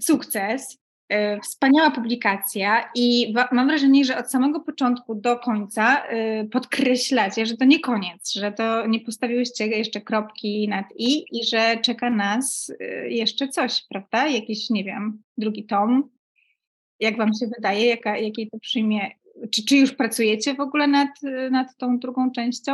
sukces. 0.00 0.80
E, 1.10 1.40
wspaniała 1.40 1.90
publikacja 1.90 2.90
i 2.94 3.34
mam 3.52 3.66
wrażenie, 3.66 4.04
że 4.04 4.18
od 4.18 4.30
samego 4.30 4.60
początku 4.60 5.14
do 5.14 5.38
końca 5.38 6.04
e, 6.04 6.44
podkreślacie, 6.44 7.46
że 7.46 7.56
to 7.56 7.64
nie 7.64 7.80
koniec, 7.80 8.32
że 8.32 8.52
to 8.52 8.86
nie 8.86 9.00
postawiłyście 9.00 9.66
jeszcze 9.66 10.00
kropki 10.00 10.68
nad 10.68 10.86
i 10.96 11.24
i 11.40 11.46
że 11.46 11.76
czeka 11.82 12.10
nas 12.10 12.72
e, 12.80 13.08
jeszcze 13.08 13.48
coś, 13.48 13.84
prawda? 13.88 14.28
Jakiś, 14.28 14.70
nie 14.70 14.84
wiem, 14.84 15.22
drugi 15.38 15.66
tom. 15.66 16.10
Jak 17.00 17.16
wam 17.16 17.30
się 17.40 17.46
wydaje, 17.56 17.86
jaka, 17.86 18.18
jakiej 18.18 18.50
to 18.50 18.58
przyjmie? 18.58 19.10
Czy, 19.50 19.64
czy 19.64 19.76
już 19.76 19.92
pracujecie 19.92 20.54
w 20.54 20.60
ogóle 20.60 20.86
nad, 20.86 21.10
nad 21.50 21.76
tą 21.76 21.98
drugą 21.98 22.30
częścią? 22.30 22.72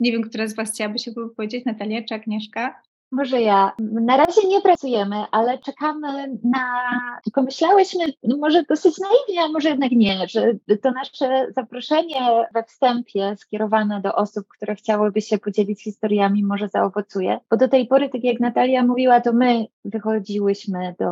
Nie 0.00 0.12
wiem, 0.12 0.22
która 0.22 0.48
z 0.48 0.54
was 0.54 0.72
chciałaby 0.72 0.98
się 0.98 1.12
powiedzieć, 1.36 1.64
Natalia 1.64 2.02
czy 2.02 2.14
Agnieszka? 2.14 2.82
Może 3.16 3.42
ja. 3.42 3.72
Na 3.78 4.16
razie 4.16 4.48
nie 4.48 4.60
pracujemy, 4.60 5.16
ale 5.30 5.58
czekamy 5.58 6.38
na. 6.44 6.82
Tylko 7.24 7.42
myślałyśmy, 7.42 8.04
no 8.22 8.36
może 8.36 8.62
dosyć 8.62 8.94
naiwnie, 8.98 9.44
a 9.44 9.52
może 9.52 9.68
jednak 9.68 9.90
nie, 9.92 10.28
że 10.28 10.52
to 10.82 10.90
nasze 10.90 11.46
zaproszenie 11.56 12.46
we 12.54 12.62
wstępie 12.62 13.36
skierowane 13.36 14.00
do 14.00 14.14
osób, 14.14 14.46
które 14.48 14.74
chciałyby 14.74 15.20
się 15.20 15.38
podzielić 15.38 15.82
historiami, 15.82 16.44
może 16.44 16.68
zaowocuje. 16.68 17.38
Bo 17.50 17.56
do 17.56 17.68
tej 17.68 17.86
pory, 17.86 18.08
tak 18.08 18.24
jak 18.24 18.40
Natalia 18.40 18.82
mówiła, 18.82 19.20
to 19.20 19.32
my 19.32 19.66
wychodziłyśmy 19.84 20.94
do, 20.98 21.10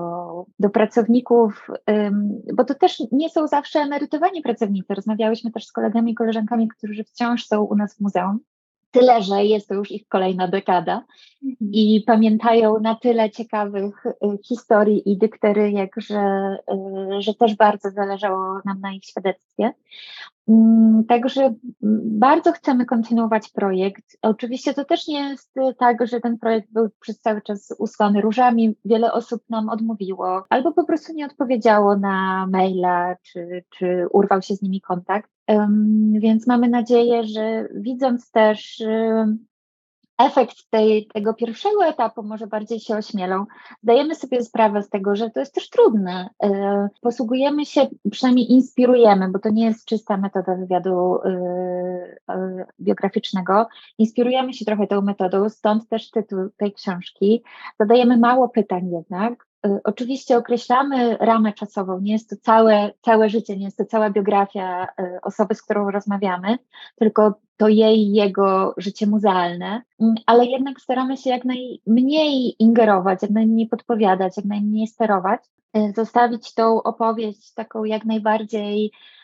do 0.59 0.71
pracowników, 0.71 1.69
bo 2.55 2.65
to 2.65 2.75
też 2.75 3.03
nie 3.13 3.31
są 3.31 3.47
zawsze 3.47 3.81
emerytowani 3.81 4.43
pracownicy. 4.43 4.95
Rozmawiałyśmy 4.95 5.51
też 5.51 5.67
z 5.67 5.73
kolegami 5.73 6.13
i 6.13 6.15
koleżankami, 6.15 6.69
którzy 6.69 7.05
wciąż 7.05 7.47
są 7.47 7.63
u 7.63 7.75
nas 7.75 7.97
w 7.97 8.01
muzeum 8.01 8.39
Tyle, 8.95 9.23
że 9.23 9.45
jest 9.45 9.69
to 9.69 9.75
już 9.75 9.91
ich 9.91 10.09
kolejna 10.09 10.49
dekada 10.49 11.05
mhm. 11.45 11.71
i 11.73 12.03
pamiętają 12.07 12.81
na 12.81 12.95
tyle 12.95 13.31
ciekawych 13.31 14.07
y, 14.07 14.13
historii 14.49 15.13
i 15.13 15.19
dykteryjek, 15.19 15.95
że, 15.97 16.57
y, 17.19 17.23
że 17.23 17.35
też 17.35 17.57
bardzo 17.57 17.91
zależało 17.91 18.61
nam 18.65 18.81
na 18.81 18.93
ich 18.93 19.05
świadectwie. 19.05 19.73
Mm, 20.49 21.05
także 21.05 21.55
bardzo 22.05 22.53
chcemy 22.53 22.87
kontynuować 22.87 23.49
projekt. 23.49 24.17
Oczywiście 24.23 24.75
to 24.75 24.85
też 24.85 25.09
nie 25.09 25.29
jest 25.29 25.55
tak, 25.79 26.07
że 26.07 26.21
ten 26.21 26.39
projekt 26.39 26.73
był 26.73 26.89
przez 27.01 27.21
cały 27.21 27.43
czas 27.43 27.75
usłany 27.79 28.21
różami. 28.21 28.77
Wiele 28.85 29.13
osób 29.13 29.43
nam 29.51 29.69
odmówiło 29.69 30.45
albo 30.51 30.73
po 30.73 30.85
prostu 30.85 31.13
nie 31.13 31.27
odpowiedziało 31.27 31.97
na 31.97 32.47
maila, 32.47 33.17
czy, 33.23 33.65
czy 33.79 34.07
urwał 34.13 34.43
się 34.43 34.55
z 34.55 34.63
nimi 34.63 34.81
kontakt. 34.81 35.34
Więc 36.13 36.47
mamy 36.47 36.69
nadzieję, 36.69 37.25
że 37.25 37.69
widząc 37.75 38.31
też 38.31 38.83
efekt 40.19 40.71
tej, 40.71 41.07
tego 41.07 41.35
pierwszego 41.35 41.87
etapu 41.87 42.23
może 42.23 42.47
bardziej 42.47 42.81
się 42.81 42.97
ośmielą. 42.97 43.45
Zdajemy 43.83 44.15
sobie 44.15 44.43
sprawę 44.43 44.83
z 44.83 44.89
tego, 44.89 45.17
że 45.17 45.31
to 45.31 45.41
jest 45.41 45.55
też 45.55 45.71
trudne. 45.71 46.31
E, 46.43 46.89
posługujemy 47.01 47.67
się, 47.67 47.87
przynajmniej 48.11 48.53
inspirujemy, 48.53 49.29
bo 49.29 49.39
to 49.39 49.51
nie 49.51 49.65
jest 49.65 49.85
czysta 49.85 50.17
metoda 50.17 50.55
wywiadu 50.55 51.19
e, 51.25 51.31
e, 52.31 52.67
biograficznego. 52.81 53.67
Inspirujemy 53.99 54.53
się 54.53 54.65
trochę 54.65 54.87
tą 54.87 55.03
metodą, 55.03 55.49
stąd 55.49 55.89
też 55.89 56.11
tytuł 56.11 56.49
tej 56.57 56.73
książki. 56.73 57.43
Zadajemy 57.79 58.17
mało 58.17 58.49
pytań 58.49 58.91
jednak, 58.91 59.47
Y, 59.54 59.54
oczywiście 59.85 60.37
określamy 60.37 61.17
ramę 61.17 61.53
czasową, 61.53 62.01
nie 62.01 62.13
jest 62.13 62.31
to 62.31 62.37
całe, 62.37 62.91
całe 63.01 63.31
życie, 63.31 63.57
nie 63.57 63.65
jest 63.65 63.79
to 63.79 63.85
cała 63.85 64.11
biografia 64.11 64.85
y, 64.85 65.21
osoby, 65.23 65.55
z 65.55 65.63
którą 65.63 65.91
rozmawiamy, 65.91 66.59
tylko 66.97 67.35
to 67.57 67.69
jej, 67.69 68.13
jego 68.13 68.75
życie 68.77 69.07
muzealne, 69.07 69.83
mm, 70.01 70.15
ale 70.27 70.47
jednak 70.47 70.81
staramy 70.81 71.17
się 71.17 71.31
jak 71.31 71.45
najmniej 71.45 72.57
ingerować, 72.59 73.23
jak 73.23 73.31
najmniej 73.31 73.69
podpowiadać, 73.69 74.37
jak 74.37 74.47
najmniej 74.47 74.87
sterować, 74.87 75.41
y, 75.77 75.93
zostawić 75.97 76.55
tą 76.55 76.83
opowieść 76.83 77.55
taką 77.55 77.85
jak 77.85 78.05
najbardziej 78.05 78.91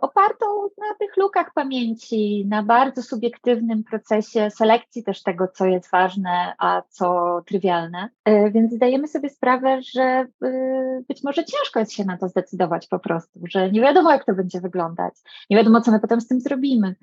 opartą 0.00 0.46
na 0.62 0.94
tych 0.98 1.16
lukach 1.16 1.52
pamięci, 1.54 2.46
na 2.48 2.62
bardzo 2.62 3.02
subiektywnym 3.02 3.84
procesie 3.84 4.50
selekcji 4.50 5.04
też 5.04 5.22
tego, 5.22 5.48
co 5.48 5.66
jest 5.66 5.90
ważne, 5.90 6.54
a 6.58 6.82
co 6.88 7.40
trywialne. 7.46 8.08
Y, 8.28 8.50
więc 8.50 8.72
zdajemy 8.72 9.08
sobie 9.08 9.30
sprawę, 9.30 9.82
że 9.82 10.26
y, 10.44 11.04
być 11.08 11.24
może 11.24 11.44
ciężko 11.44 11.80
jest 11.80 11.92
się 11.92 12.04
na 12.04 12.18
to 12.18 12.28
zdecydować 12.28 12.86
po 12.86 12.98
prostu, 12.98 13.40
że 13.48 13.70
nie 13.70 13.80
wiadomo, 13.80 14.10
jak 14.10 14.24
to 14.24 14.34
będzie 14.34 14.60
wyglądać, 14.60 15.14
nie 15.50 15.56
wiadomo, 15.56 15.80
co 15.80 15.92
my 15.92 16.00
potem 16.00 16.20
z 16.20 16.28
tym 16.28 16.40
zrobimy. 16.40 16.94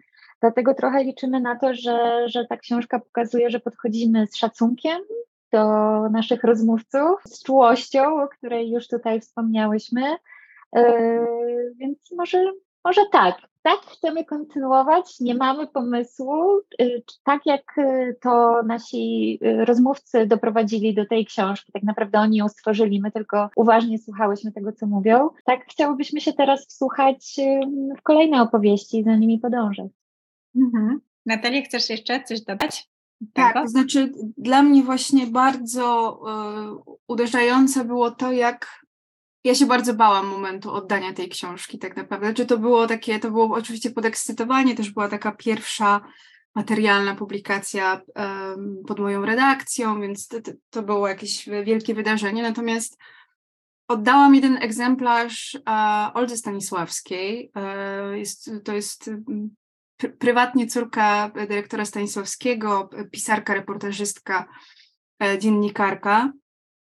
Dlatego 0.41 0.73
trochę 0.73 1.03
liczymy 1.03 1.39
na 1.39 1.55
to, 1.55 1.73
że, 1.73 2.29
że 2.29 2.45
ta 2.45 2.57
książka 2.57 2.99
pokazuje, 2.99 3.49
że 3.49 3.59
podchodzimy 3.59 4.27
z 4.27 4.35
szacunkiem 4.35 5.01
do 5.51 5.63
naszych 6.09 6.43
rozmówców, 6.43 7.21
z 7.25 7.43
czułością, 7.43 8.21
o 8.23 8.27
której 8.27 8.71
już 8.71 8.87
tutaj 8.87 9.21
wspomniałyśmy. 9.21 10.01
Yy, 10.75 11.73
więc 11.75 12.11
może, 12.17 12.51
może 12.85 13.01
tak, 13.11 13.35
tak 13.61 13.79
chcemy 13.79 14.25
kontynuować, 14.25 15.19
nie 15.19 15.35
mamy 15.35 15.67
pomysłu. 15.67 16.61
Yy, 16.79 17.03
tak 17.23 17.45
jak 17.45 17.73
yy, 17.77 18.15
to 18.21 18.63
nasi 18.63 19.39
rozmówcy 19.65 20.25
doprowadzili 20.25 20.93
do 20.93 21.05
tej 21.05 21.25
książki, 21.25 21.71
tak 21.71 21.83
naprawdę 21.83 22.19
oni 22.19 22.37
ją 22.37 22.49
stworzyli, 22.49 23.01
my 23.01 23.11
tylko 23.11 23.49
uważnie 23.55 23.99
słuchałyśmy 23.99 24.51
tego, 24.51 24.71
co 24.71 24.87
mówią. 24.87 25.29
Tak 25.45 25.65
chciałobyśmy 25.65 26.21
się 26.21 26.33
teraz 26.33 26.67
wsłuchać 26.67 27.35
w 27.99 28.01
kolejne 28.01 28.41
opowieści 28.41 28.99
i 28.99 29.03
za 29.03 29.15
nimi 29.15 29.39
podążać. 29.39 29.91
Mhm. 30.55 31.01
Natalia, 31.25 31.61
chcesz 31.61 31.89
jeszcze 31.89 32.23
coś 32.23 32.41
dodać? 32.41 32.91
Tak, 33.33 33.53
to 33.53 33.67
znaczy 33.67 34.11
dla 34.37 34.63
mnie 34.63 34.83
właśnie 34.83 35.27
bardzo 35.27 36.19
y, 36.87 36.95
uderzające 37.07 37.85
było 37.85 38.11
to, 38.11 38.31
jak 38.31 38.80
ja 39.43 39.55
się 39.55 39.65
bardzo 39.65 39.93
bałam 39.93 40.27
momentu 40.27 40.71
oddania 40.71 41.13
tej 41.13 41.29
książki 41.29 41.79
tak 41.79 41.95
naprawdę. 41.95 42.33
Czy 42.33 42.45
to 42.45 42.57
było 42.57 42.87
takie, 42.87 43.19
to 43.19 43.31
było 43.31 43.55
oczywiście 43.55 43.91
podekscytowanie, 43.91 44.75
też 44.75 44.91
była 44.91 45.07
taka 45.07 45.31
pierwsza 45.31 46.01
materialna 46.55 47.15
publikacja 47.15 48.01
um, 48.15 48.83
pod 48.87 48.99
moją 48.99 49.25
redakcją, 49.25 50.01
więc 50.01 50.27
to, 50.27 50.37
to, 50.69 50.83
było 50.83 51.07
jakieś 51.07 51.49
wielkie 51.65 51.93
wydarzenie. 51.93 52.43
Natomiast 52.43 52.97
oddałam 53.87 54.35
jeden 54.35 54.57
egzemplarz 54.57 55.55
uh, 55.55 56.17
Oldze 56.17 56.37
Stanisławskiej. 56.37 57.51
Uh, 57.55 58.17
jest, 58.17 58.51
to 58.63 58.73
jest 58.73 59.09
pr 59.97 60.17
prywatnie 60.17 60.67
córka 60.67 61.31
dyrektora 61.47 61.85
Stanisławskiego, 61.85 62.89
pisarka, 63.11 63.53
reportażystka, 63.53 64.47
dziennikarka. 65.39 66.31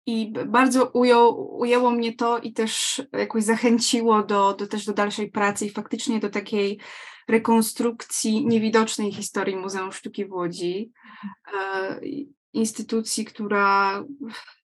I 0.06 0.34
bardzo 0.48 0.86
ujął, 0.86 1.58
ujęło 1.60 1.92
mnie 1.92 2.16
to 2.16 2.40
i 2.40 2.54
też 2.54 3.02
jakoś 3.14 3.44
zachęciło 3.44 4.24
do, 4.24 4.54
do, 4.54 4.68
też 4.68 4.86
do 4.86 4.94
dalszej 4.94 5.32
pracy 5.32 5.66
i 5.66 5.70
faktycznie 5.70 6.20
do 6.20 6.30
takiej 6.30 6.80
rekonstrukcji 7.28 8.46
niewidocznej 8.46 9.12
historii 9.12 9.56
Muzeum 9.56 9.92
Sztuki 9.92 10.26
w 10.26 10.32
Łodzi. 10.32 10.92
E, 11.54 12.00
instytucji, 12.54 13.26
która 13.26 14.04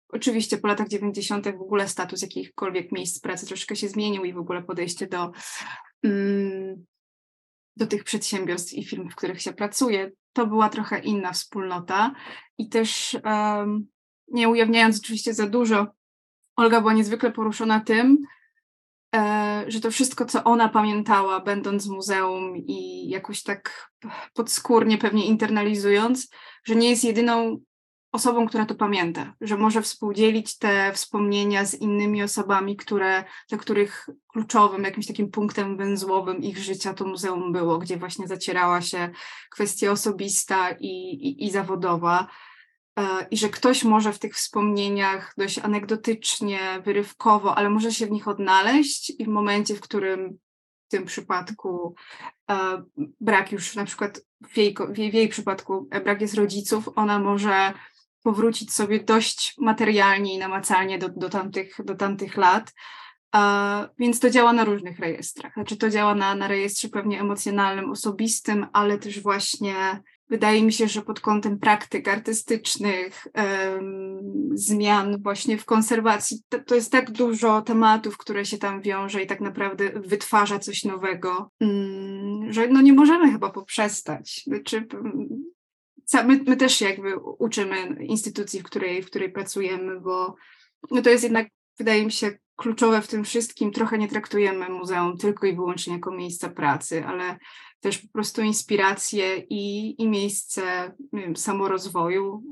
oczywiście 0.09 0.57
po 0.57 0.67
latach 0.67 0.87
90. 0.87 1.47
w 1.57 1.61
ogóle 1.61 1.87
status 1.87 2.21
jakichkolwiek 2.21 2.91
miejsc 2.91 3.19
pracy 3.19 3.45
troszkę 3.45 3.75
się 3.75 3.89
zmienił 3.89 4.25
i 4.25 4.33
w 4.33 4.37
ogóle 4.37 4.63
podejście 4.63 5.07
do, 5.07 5.31
mm, 6.03 6.85
do 7.75 7.87
tych 7.87 8.03
przedsiębiorstw 8.03 8.73
i 8.73 8.85
firm, 8.85 9.09
w 9.09 9.15
których 9.15 9.41
się 9.41 9.53
pracuje. 9.53 10.11
To 10.33 10.47
była 10.47 10.69
trochę 10.69 10.99
inna 10.99 11.33
wspólnota 11.33 12.13
i 12.57 12.69
też 12.69 13.17
um, 13.25 13.87
nie 14.27 14.49
ujawniając 14.49 14.99
oczywiście 14.99 15.33
za 15.33 15.47
dużo, 15.47 15.87
Olga 16.55 16.79
była 16.81 16.93
niezwykle 16.93 17.31
poruszona 17.31 17.79
tym, 17.79 18.17
e, 19.15 19.65
że 19.67 19.81
to 19.81 19.91
wszystko, 19.91 20.25
co 20.25 20.43
ona 20.43 20.69
pamiętała, 20.69 21.39
będąc 21.39 21.87
w 21.87 21.91
muzeum 21.91 22.57
i 22.57 23.09
jakoś 23.09 23.43
tak 23.43 23.91
podskórnie 24.33 24.97
pewnie 24.97 25.25
internalizując, 25.25 26.29
że 26.63 26.75
nie 26.75 26.89
jest 26.89 27.03
jedyną 27.03 27.59
osobą, 28.11 28.47
która 28.47 28.65
to 28.65 28.75
pamięta, 28.75 29.33
że 29.41 29.57
może 29.57 29.81
współdzielić 29.81 30.57
te 30.57 30.93
wspomnienia 30.93 31.65
z 31.65 31.73
innymi 31.73 32.23
osobami, 32.23 32.77
które, 32.77 33.23
dla 33.49 33.57
których 33.57 34.09
kluczowym, 34.27 34.83
jakimś 34.83 35.07
takim 35.07 35.31
punktem 35.31 35.77
węzłowym 35.77 36.37
ich 36.37 36.57
życia 36.57 36.93
to 36.93 37.05
muzeum 37.05 37.53
było, 37.53 37.77
gdzie 37.77 37.97
właśnie 37.97 38.27
zacierała 38.27 38.81
się 38.81 39.09
kwestia 39.51 39.91
osobista 39.91 40.71
i, 40.71 40.87
i, 41.27 41.45
i 41.45 41.51
zawodowa. 41.51 42.27
E, 42.97 43.27
i 43.31 43.37
że 43.37 43.49
ktoś 43.49 43.83
może 43.83 44.13
w 44.13 44.19
tych 44.19 44.35
wspomnieniach 44.35 45.33
dość 45.37 45.59
anegdotycznie, 45.59 46.81
wyrywkowo, 46.85 47.57
ale 47.57 47.69
może 47.69 47.91
się 47.91 48.07
w 48.07 48.11
nich 48.11 48.27
odnaleźć 48.27 49.13
i 49.19 49.25
w 49.25 49.27
momencie, 49.27 49.75
w 49.75 49.81
którym 49.81 50.37
w 50.87 50.91
tym 50.91 51.05
przypadku 51.05 51.95
e, 52.49 52.83
brak 53.21 53.51
już 53.51 53.75
na 53.75 53.85
przykład 53.85 54.21
w 54.49 54.57
jej, 54.57 54.75
w 54.89 54.97
jej, 54.97 55.11
w 55.11 55.13
jej 55.13 55.29
przypadku 55.29 55.87
e, 55.91 56.01
brak 56.01 56.21
jest 56.21 56.33
rodziców, 56.33 56.89
ona 56.95 57.19
może 57.19 57.73
powrócić 58.23 58.73
sobie 58.73 58.99
dość 58.99 59.55
materialnie 59.57 60.33
i 60.33 60.37
namacalnie 60.37 60.97
do, 60.97 61.09
do, 61.09 61.29
tamtych, 61.29 61.75
do 61.85 61.95
tamtych 61.95 62.37
lat. 62.37 62.73
więc 63.99 64.19
to 64.19 64.29
działa 64.29 64.53
na 64.53 64.65
różnych 64.65 64.99
rejestrach. 64.99 65.53
Znaczy 65.53 65.77
to 65.77 65.89
działa 65.89 66.15
na, 66.15 66.35
na 66.35 66.47
rejestrze 66.47 66.89
pewnie 66.89 67.19
emocjonalnym, 67.19 67.91
osobistym, 67.91 68.67
ale 68.73 68.97
też 68.97 69.21
właśnie 69.21 70.01
wydaje 70.29 70.63
mi 70.63 70.73
się, 70.73 70.87
że 70.87 71.01
pod 71.01 71.19
kątem 71.19 71.59
praktyk 71.59 72.07
artystycznych, 72.07 73.27
um, 73.35 74.49
zmian 74.53 75.21
właśnie 75.23 75.57
w 75.57 75.65
konserwacji, 75.65 76.41
to, 76.49 76.59
to, 76.59 76.75
jest 76.75 76.91
tak 76.91 77.11
dużo 77.11 77.61
tematów, 77.61 78.17
które 78.17 78.45
się 78.45 78.57
tam 78.57 78.81
wiąże 78.81 79.23
i 79.23 79.27
tak 79.27 79.41
naprawdę 79.41 79.91
wytwarza 79.95 80.59
coś 80.59 80.83
nowego, 80.83 81.51
um, 81.59 82.53
że 82.53 82.67
no 82.67 82.81
nie 82.81 82.93
możemy 82.93 83.31
chyba 83.31 83.49
poprzestać. 83.49 84.43
Znaczy, 84.47 84.87
my, 86.13 86.39
my 86.47 86.57
też 86.57 86.81
jakby 86.81 87.17
uczymy 87.17 88.03
instytucji, 88.03 88.59
w 88.59 88.63
której, 88.63 89.03
w 89.03 89.05
której 89.05 89.31
pracujemy, 89.31 89.99
bo 89.99 90.35
no 90.91 91.01
to 91.01 91.09
jest 91.09 91.23
jednak, 91.23 91.47
wydaje 91.77 92.05
mi 92.05 92.11
się, 92.11 92.37
kluczowe 92.57 93.01
w 93.01 93.07
tym 93.07 93.23
wszystkim. 93.23 93.71
Trochę 93.71 93.97
nie 93.97 94.07
traktujemy 94.07 94.69
muzeum 94.69 95.17
tylko 95.17 95.47
i 95.47 95.55
wyłącznie 95.55 95.93
jako 95.93 96.11
miejsca 96.11 96.49
pracy, 96.49 97.05
ale 97.05 97.37
też 97.79 97.97
po 97.97 98.07
prostu 98.07 98.41
inspiracje 98.41 99.37
i, 99.37 99.95
i 100.01 100.09
miejsce 100.09 100.61
wiem, 101.13 101.35
samorozwoju. 101.35 102.43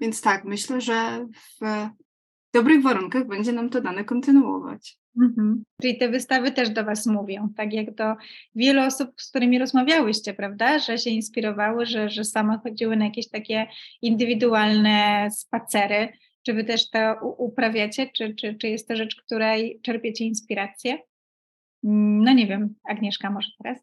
Więc 0.00 0.20
tak, 0.20 0.44
myślę, 0.44 0.80
że 0.80 1.26
w 1.60 1.88
dobrych 2.54 2.82
warunkach 2.82 3.26
będzie 3.26 3.52
nam 3.52 3.70
to 3.70 3.80
dane 3.80 4.04
kontynuować. 4.04 4.98
Mhm. 5.22 5.64
Czyli 5.82 5.98
te 5.98 6.08
wystawy 6.08 6.52
też 6.52 6.70
do 6.70 6.84
Was 6.84 7.06
mówią, 7.06 7.48
tak 7.56 7.72
jak 7.72 7.94
do 7.94 8.14
wielu 8.54 8.82
osób, 8.82 9.10
z 9.16 9.30
którymi 9.30 9.58
rozmawiałyście, 9.58 10.34
prawda, 10.34 10.78
że 10.78 10.98
się 10.98 11.10
inspirowały, 11.10 11.86
że, 11.86 12.08
że 12.08 12.24
same 12.24 12.58
chodziły 12.58 12.96
na 12.96 13.04
jakieś 13.04 13.30
takie 13.30 13.66
indywidualne 14.02 15.28
spacery. 15.30 16.08
Czy 16.42 16.54
Wy 16.54 16.64
też 16.64 16.90
to 16.90 17.14
uprawiacie, 17.38 18.10
czy, 18.16 18.34
czy, 18.34 18.54
czy 18.54 18.68
jest 18.68 18.88
to 18.88 18.96
rzecz, 18.96 19.16
której 19.16 19.80
czerpiecie 19.82 20.24
inspirację? 20.24 20.98
No 21.88 22.32
nie 22.32 22.46
wiem, 22.46 22.74
Agnieszka 22.84 23.30
może 23.30 23.48
teraz. 23.62 23.78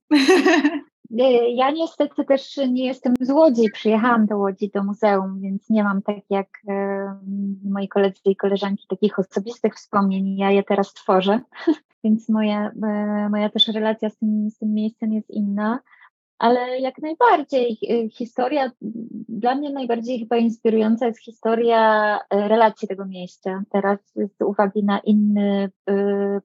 Ja 1.55 1.71
niestety 1.71 2.25
też 2.25 2.57
nie 2.57 2.85
jestem 2.85 3.13
z 3.19 3.31
Łodzi, 3.31 3.71
przyjechałam 3.73 4.25
do 4.25 4.37
Łodzi, 4.37 4.71
do 4.73 4.83
muzeum, 4.83 5.39
więc 5.41 5.69
nie 5.69 5.83
mam 5.83 6.01
tak 6.01 6.17
jak 6.29 6.47
moi 7.63 7.87
koledzy 7.87 8.21
i 8.25 8.35
koleżanki 8.35 8.85
takich 8.89 9.19
osobistych 9.19 9.75
wspomnień. 9.75 10.37
Ja 10.37 10.51
je 10.51 10.63
teraz 10.63 10.93
tworzę, 10.93 11.39
więc 12.03 12.29
moja, 12.29 12.71
e, 12.83 13.29
moja 13.29 13.49
też 13.49 13.67
relacja 13.67 14.09
z 14.09 14.17
tym, 14.17 14.49
z 14.49 14.57
tym 14.57 14.73
miejscem 14.73 15.13
jest 15.13 15.29
inna 15.29 15.79
ale 16.43 16.79
jak 16.79 16.97
najbardziej 16.97 17.77
y, 17.91 18.09
historia, 18.09 18.71
dla 19.43 19.55
mnie 19.55 19.69
najbardziej 19.69 20.19
chyba 20.19 20.37
inspirująca 20.37 21.07
jest 21.07 21.23
historia 21.23 22.17
y, 22.17 22.19
relacji 22.29 22.87
tego 22.87 23.05
miejsca. 23.05 23.63
Teraz 23.71 23.99
z 24.15 24.41
uwagi 24.41 24.83
na 24.83 24.99
inny 24.99 25.71
y, 25.89 25.93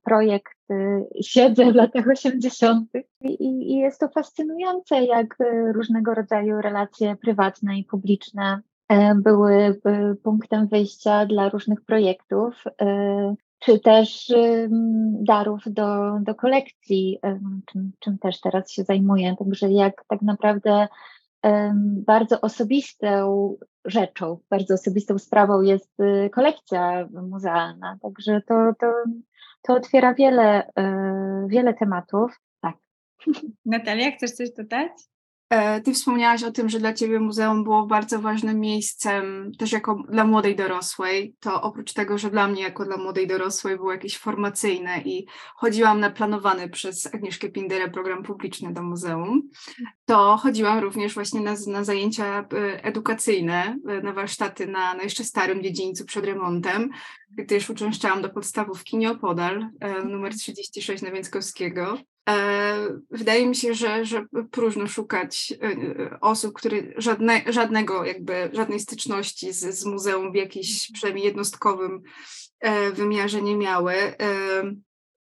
projekt 0.04 0.58
siedzę 1.22 1.72
w 1.72 1.74
latach 1.74 2.08
80. 2.08 2.88
I, 3.20 3.72
i 3.72 3.76
jest 3.76 4.00
to 4.00 4.08
fascynujące, 4.08 5.04
jak 5.04 5.37
różnego 5.74 6.14
rodzaju 6.14 6.61
relacje 6.61 7.16
prywatne 7.16 7.78
i 7.78 7.84
publiczne 7.84 8.61
były 9.16 9.80
punktem 10.22 10.66
wyjścia 10.66 11.26
dla 11.26 11.48
różnych 11.48 11.80
projektów 11.84 12.64
czy 13.58 13.78
też 13.80 14.34
darów 15.20 15.61
do, 15.66 16.18
do 16.20 16.34
kolekcji, 16.34 17.18
czym, 17.72 17.92
czym 17.98 18.18
też 18.18 18.40
teraz 18.40 18.72
się 18.72 18.84
zajmuję. 18.84 19.37
Także 19.38 19.70
jak 19.70 20.04
tak 20.08 20.22
naprawdę 20.22 20.88
bardzo 22.07 22.40
osobistą 22.40 23.55
rzeczą, 23.85 24.38
bardzo 24.51 24.74
osobistą 24.74 25.18
sprawą 25.18 25.62
jest 25.62 26.01
y, 26.01 26.31
kolekcja 26.31 27.09
muzealna. 27.11 27.98
Także 28.03 28.40
to, 28.48 28.72
to, 28.81 28.92
to 29.62 29.74
otwiera 29.74 30.14
wiele, 30.14 30.70
e, 30.79 31.46
wiele 31.48 31.74
tematów. 31.74 32.40
Tak. 32.61 32.77
Natalia, 33.64 34.11
chcesz 34.11 34.31
coś 34.31 34.51
dodać? 34.51 34.92
E, 35.50 35.80
ty 35.80 35.94
wspomniałaś 35.94 36.42
o 36.42 36.52
tym, 36.52 36.68
że 36.68 36.78
dla 36.78 36.92
Ciebie 36.92 37.20
muzeum 37.20 37.64
było 37.64 37.87
bardzo 37.87 38.18
ważnym 38.18 38.61
miejscem, 38.61 39.52
też 39.58 39.72
jako 39.72 40.02
dla 40.08 40.24
młodej 40.24 40.56
dorosłej. 40.56 41.34
To 41.40 41.62
oprócz 41.62 41.92
tego, 41.92 42.18
że 42.18 42.30
dla 42.30 42.48
mnie, 42.48 42.62
jako 42.62 42.84
dla 42.84 42.96
młodej 42.96 43.26
dorosłej, 43.26 43.76
było 43.76 43.92
jakieś 43.92 44.18
formacyjne 44.18 45.02
i 45.04 45.26
chodziłam 45.56 46.00
na 46.00 46.11
planowany 46.11 46.68
przez 46.68 47.14
Agnieszkę 47.14 47.48
Pinderę 47.48 47.90
program 47.90 48.22
publiczny 48.22 48.72
do 48.72 48.82
muzeum, 48.82 49.42
to 50.04 50.37
chodziłam 50.37 50.78
również 50.78 51.14
właśnie 51.14 51.40
na, 51.40 51.54
na 51.66 51.84
zajęcia 51.84 52.38
e, 52.38 52.84
edukacyjne, 52.84 53.78
e, 53.88 54.00
na 54.00 54.12
warsztaty 54.12 54.66
na, 54.66 54.94
na 54.94 55.02
jeszcze 55.02 55.24
starym 55.24 55.62
dziedzińcu 55.62 56.04
przed 56.04 56.24
remontem, 56.24 56.90
gdyż 57.30 57.70
uczęszczałam 57.70 58.22
do 58.22 58.28
podstawówki 58.28 58.96
Nieopodal, 58.96 59.68
numer 60.04 60.34
36 60.34 61.02
na 61.02 61.11
Więckowskiego. 61.11 61.98
Wydaje 63.10 63.46
mi 63.46 63.56
się, 63.56 63.74
że, 63.74 64.04
że 64.04 64.26
próżno 64.50 64.86
szukać 64.86 65.54
osób, 66.20 66.54
które 66.54 66.76
żadne, 66.96 67.42
żadnego 67.46 68.04
jakby, 68.04 68.50
żadnej 68.52 68.80
styczności 68.80 69.52
z, 69.52 69.78
z 69.78 69.84
muzeum 69.84 70.32
w 70.32 70.36
jakimś 70.36 70.92
przynajmniej 70.92 71.24
jednostkowym 71.24 72.02
wymiarze 72.92 73.42
nie 73.42 73.56
miały. 73.56 73.94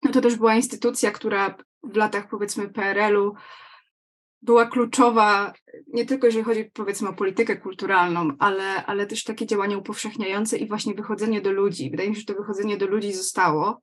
No 0.03 0.11
to 0.11 0.21
też 0.21 0.35
była 0.35 0.55
instytucja, 0.55 1.11
która 1.11 1.57
w 1.83 1.95
latach 1.95 2.27
powiedzmy 2.29 2.69
PRL-u 2.69 3.35
była 4.41 4.65
kluczowa 4.65 5.53
nie 5.87 6.05
tylko 6.05 6.25
jeżeli 6.25 6.43
chodzi 6.43 6.71
powiedzmy 6.73 7.09
o 7.09 7.13
politykę 7.13 7.57
kulturalną, 7.57 8.31
ale, 8.39 8.85
ale 8.85 9.05
też 9.05 9.23
takie 9.23 9.45
działania 9.45 9.77
upowszechniające 9.77 10.57
i 10.57 10.67
właśnie 10.67 10.93
wychodzenie 10.93 11.41
do 11.41 11.51
ludzi. 11.51 11.91
Wydaje 11.91 12.09
mi 12.09 12.15
się, 12.15 12.19
że 12.19 12.25
to 12.25 12.41
wychodzenie 12.41 12.77
do 12.77 12.87
ludzi 12.87 13.13
zostało, 13.13 13.81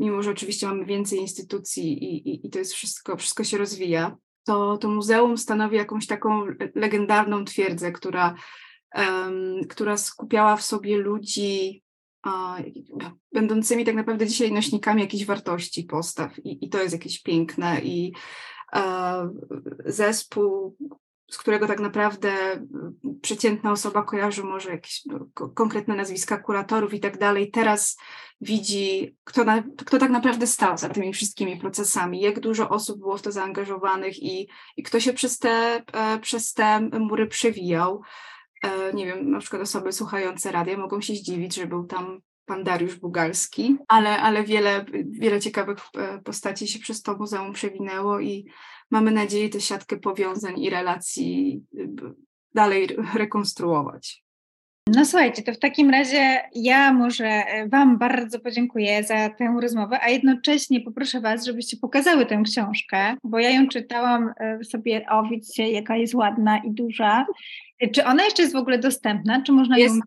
mimo 0.00 0.22
że 0.22 0.30
oczywiście 0.30 0.66
mamy 0.66 0.84
więcej 0.84 1.18
instytucji 1.18 2.04
i, 2.04 2.28
i, 2.28 2.46
i 2.46 2.50
to 2.50 2.58
jest 2.58 2.72
wszystko, 2.72 3.16
wszystko 3.16 3.44
się 3.44 3.58
rozwija. 3.58 4.16
To, 4.44 4.78
to 4.78 4.88
muzeum 4.88 5.38
stanowi 5.38 5.76
jakąś 5.76 6.06
taką 6.06 6.46
legendarną 6.74 7.44
twierdzę, 7.44 7.92
która, 7.92 8.34
um, 8.94 9.60
która 9.68 9.96
skupiała 9.96 10.56
w 10.56 10.62
sobie 10.62 10.98
ludzi 10.98 11.82
będącymi 13.32 13.84
tak 13.84 13.94
naprawdę 13.94 14.26
dzisiaj 14.26 14.52
nośnikami 14.52 15.02
jakichś 15.02 15.24
wartości, 15.24 15.84
postaw 15.84 16.38
i, 16.38 16.64
i 16.64 16.68
to 16.68 16.82
jest 16.82 16.92
jakieś 16.92 17.22
piękne 17.22 17.80
i 17.80 18.12
e, 18.74 19.30
zespół, 19.86 20.76
z 21.30 21.38
którego 21.38 21.66
tak 21.66 21.80
naprawdę 21.80 22.32
przeciętna 23.22 23.72
osoba 23.72 24.02
kojarzy 24.02 24.44
może 24.44 24.70
jakieś 24.70 25.06
no, 25.06 25.28
konkretne 25.54 25.96
nazwiska 25.96 26.38
kuratorów 26.38 26.94
i 26.94 27.00
tak 27.00 27.18
dalej, 27.18 27.50
teraz 27.50 27.98
widzi, 28.40 29.16
kto, 29.24 29.44
na, 29.44 29.62
kto 29.86 29.98
tak 29.98 30.10
naprawdę 30.10 30.46
stał 30.46 30.78
za 30.78 30.88
tymi 30.88 31.12
wszystkimi 31.12 31.56
procesami, 31.56 32.20
jak 32.20 32.40
dużo 32.40 32.68
osób 32.68 32.98
było 32.98 33.18
w 33.18 33.22
to 33.22 33.32
zaangażowanych 33.32 34.22
i, 34.22 34.48
i 34.76 34.82
kto 34.82 35.00
się 35.00 35.12
przez 35.12 35.38
te, 35.38 35.82
e, 35.92 36.18
przez 36.18 36.52
te 36.52 36.80
mury 36.80 37.26
przewijał. 37.26 38.02
E, 38.62 38.92
nie 38.92 39.06
wiem, 39.06 39.30
na 39.30 39.38
przykład 39.38 39.62
osoby 39.62 39.92
słuchające 39.92 40.52
radia 40.52 40.76
mogą 40.76 41.00
się 41.00 41.14
zdziwić, 41.14 41.54
że 41.54 41.66
był 41.66 41.84
tam 41.84 42.20
pan 42.48 42.64
Dariusz 42.64 42.96
Bugalski, 42.96 43.76
ale, 43.88 44.18
ale 44.18 44.44
wiele, 44.44 44.84
wiele 45.10 45.40
ciekawych 45.40 45.78
e, 45.98 46.18
postaci 46.18 46.68
się 46.68 46.78
przez 46.78 47.02
to 47.02 47.16
muzeum 47.16 47.52
przewinęło 47.52 48.20
i 48.20 48.46
mamy 48.90 49.10
nadzieję 49.10 49.48
tę 49.48 49.60
siatkę 49.60 49.96
powiązań 49.96 50.60
i 50.60 50.70
relacji 50.70 51.62
dalej 52.54 52.88
rekonstruować. 53.14 54.22
No 54.86 55.04
słuchajcie, 55.04 55.42
to 55.42 55.52
w 55.52 55.58
takim 55.58 55.90
razie 55.90 56.40
ja 56.54 56.92
może 56.92 57.26
e, 57.26 57.68
Wam 57.68 57.98
bardzo 57.98 58.40
podziękuję 58.40 59.04
za 59.04 59.28
tę 59.28 59.56
rozmowę, 59.62 60.00
a 60.02 60.08
jednocześnie 60.08 60.80
poproszę 60.80 61.20
Was, 61.20 61.44
żebyście 61.46 61.76
pokazały 61.76 62.26
tę 62.26 62.42
książkę, 62.44 63.16
bo 63.24 63.38
ja 63.38 63.50
ją 63.50 63.68
czytałam 63.68 64.32
sobie, 64.62 65.06
o 65.10 65.22
widzicie, 65.22 65.70
jaka 65.70 65.96
jest 65.96 66.14
ładna 66.14 66.58
i 66.58 66.70
duża 66.70 67.26
czy 67.92 68.04
ona 68.04 68.24
jeszcze 68.24 68.42
jest 68.42 68.54
w 68.54 68.58
ogóle 68.58 68.78
dostępna? 68.78 69.42
Czy 69.42 69.52
można 69.52 69.78
jest, 69.78 69.94
ją... 69.94 70.00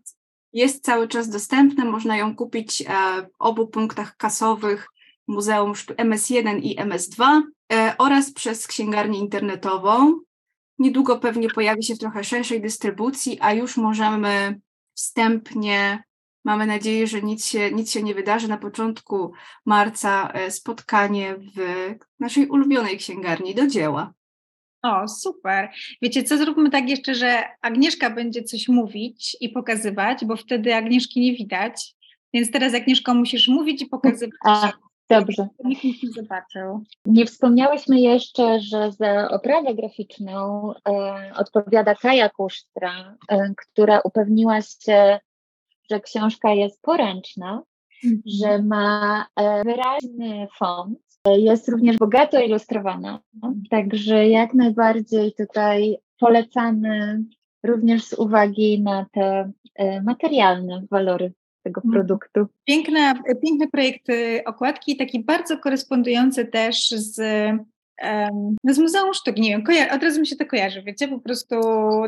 jest 0.52 0.84
cały 0.84 1.08
czas 1.08 1.28
dostępna, 1.28 1.84
można 1.84 2.16
ją 2.16 2.36
kupić 2.36 2.82
e, 2.82 2.84
w 3.22 3.28
obu 3.38 3.66
punktach 3.66 4.16
kasowych 4.16 4.88
Muzeum 5.26 5.72
MS1 5.72 6.60
i 6.62 6.76
MS2 6.76 7.42
e, 7.72 7.94
oraz 7.98 8.32
przez 8.32 8.66
księgarnię 8.66 9.18
internetową. 9.18 10.20
Niedługo 10.78 11.18
pewnie 11.18 11.48
pojawi 11.48 11.84
się 11.84 11.94
w 11.94 11.98
trochę 11.98 12.24
szerszej 12.24 12.60
dystrybucji, 12.60 13.38
a 13.40 13.52
już 13.52 13.76
możemy 13.76 14.60
wstępnie, 14.94 16.04
mamy 16.44 16.66
nadzieję, 16.66 17.06
że 17.06 17.22
nic 17.22 17.46
się, 17.46 17.72
nic 17.72 17.90
się 17.90 18.02
nie 18.02 18.14
wydarzy, 18.14 18.48
na 18.48 18.58
początku 18.58 19.32
marca 19.66 20.28
e, 20.32 20.50
spotkanie 20.50 21.36
w 21.56 21.60
naszej 22.20 22.48
ulubionej 22.48 22.98
księgarni 22.98 23.54
do 23.54 23.66
dzieła. 23.66 24.12
O, 24.82 25.08
super. 25.08 25.70
Wiecie 26.02 26.22
co, 26.22 26.38
zróbmy 26.38 26.70
tak 26.70 26.88
jeszcze, 26.88 27.14
że 27.14 27.44
Agnieszka 27.62 28.10
będzie 28.10 28.42
coś 28.42 28.68
mówić 28.68 29.36
i 29.40 29.48
pokazywać, 29.48 30.24
bo 30.24 30.36
wtedy 30.36 30.74
Agnieszki 30.74 31.20
nie 31.20 31.32
widać. 31.32 31.94
Więc 32.34 32.50
teraz 32.50 32.74
Agnieszko 32.74 33.14
musisz 33.14 33.48
mówić 33.48 33.82
i 33.82 33.86
pokazywać. 33.86 34.38
A, 34.44 34.72
dobrze. 35.10 35.48
Nikt 35.64 35.84
nic 35.84 36.02
nie 36.02 36.10
zobaczył. 36.10 36.84
Nie 37.06 37.26
wspomniałyśmy 37.26 38.00
jeszcze, 38.00 38.60
że 38.60 38.92
za 38.92 39.28
oprawę 39.30 39.74
graficzną 39.74 40.72
e, 40.88 41.32
odpowiada 41.36 41.94
Kaja 41.94 42.28
Kusztra, 42.28 43.16
e, 43.28 43.52
która 43.56 44.00
upewniła 44.00 44.60
się, 44.62 45.18
że 45.90 46.00
książka 46.00 46.52
jest 46.52 46.82
poręczna, 46.82 47.62
mm. 48.04 48.22
że 48.40 48.62
ma 48.62 49.26
e, 49.36 49.64
wyraźny 49.64 50.48
font, 50.58 51.11
jest 51.28 51.68
również 51.68 51.96
bogato 51.96 52.40
ilustrowana, 52.40 53.20
także 53.70 54.28
jak 54.28 54.54
najbardziej 54.54 55.32
tutaj 55.32 55.96
polecamy 56.18 57.24
również 57.62 58.04
z 58.04 58.12
uwagi 58.12 58.82
na 58.82 59.06
te 59.12 59.52
e, 59.74 60.02
materialne 60.02 60.82
walory 60.90 61.32
tego 61.62 61.80
mhm. 61.84 61.92
produktu. 61.92 62.46
Piękne, 62.64 63.14
piękne 63.42 63.68
projekt 63.68 64.06
okładki, 64.46 64.96
taki 64.96 65.24
bardzo 65.24 65.58
korespondujący 65.58 66.46
też 66.46 66.88
z 66.90 67.20
no 68.64 68.74
z 68.74 68.78
Muzeum 68.78 69.14
Sztuki, 69.14 69.40
nie 69.40 69.50
wiem, 69.50 69.90
od 69.92 70.02
razu 70.02 70.20
mi 70.20 70.26
się 70.26 70.36
to 70.36 70.46
kojarzy, 70.46 70.82
wiecie, 70.82 71.08
po 71.08 71.18
prostu 71.18 71.56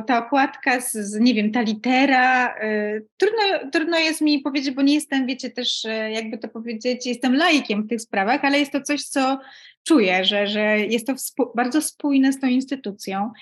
ta 0.06 0.26
okładka 0.26 0.80
z, 0.80 0.92
z 0.92 1.20
nie 1.20 1.34
wiem, 1.34 1.52
ta 1.52 1.60
litera, 1.60 2.54
y, 2.62 3.06
trudno, 3.16 3.70
trudno 3.72 3.98
jest 3.98 4.20
mi 4.20 4.40
powiedzieć, 4.40 4.74
bo 4.74 4.82
nie 4.82 4.94
jestem, 4.94 5.26
wiecie, 5.26 5.50
też 5.50 5.84
y, 5.84 5.88
jakby 5.88 6.38
to 6.38 6.48
powiedzieć, 6.48 7.06
jestem 7.06 7.36
laikiem 7.36 7.82
w 7.82 7.88
tych 7.88 8.00
sprawach, 8.00 8.44
ale 8.44 8.58
jest 8.58 8.72
to 8.72 8.82
coś, 8.82 9.02
co 9.02 9.38
czuję, 9.84 10.24
że, 10.24 10.46
że 10.46 10.78
jest 10.78 11.06
to 11.06 11.14
bardzo 11.54 11.82
spójne 11.82 12.32
z 12.32 12.40
tą 12.40 12.46
instytucją. 12.46 13.32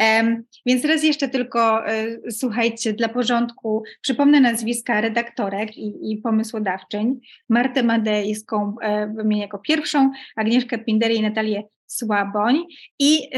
Um, 0.00 0.44
więc 0.66 0.84
raz 0.84 1.04
jeszcze 1.04 1.28
tylko 1.28 1.92
y, 1.92 2.22
słuchajcie, 2.30 2.92
dla 2.92 3.08
porządku 3.08 3.82
przypomnę 4.00 4.40
nazwiska 4.40 5.00
redaktorek 5.00 5.78
i, 5.78 6.12
i 6.12 6.16
pomysłodawczyń. 6.16 7.20
Martę 7.48 7.82
Madejską 7.82 8.76
y, 8.82 9.14
wymienię 9.14 9.42
jako 9.42 9.58
pierwszą, 9.58 10.10
Agnieszkę 10.36 10.78
Pindery 10.78 11.14
i 11.14 11.22
Natalię 11.22 11.62
Słaboń 11.86 12.64
i, 12.98 13.30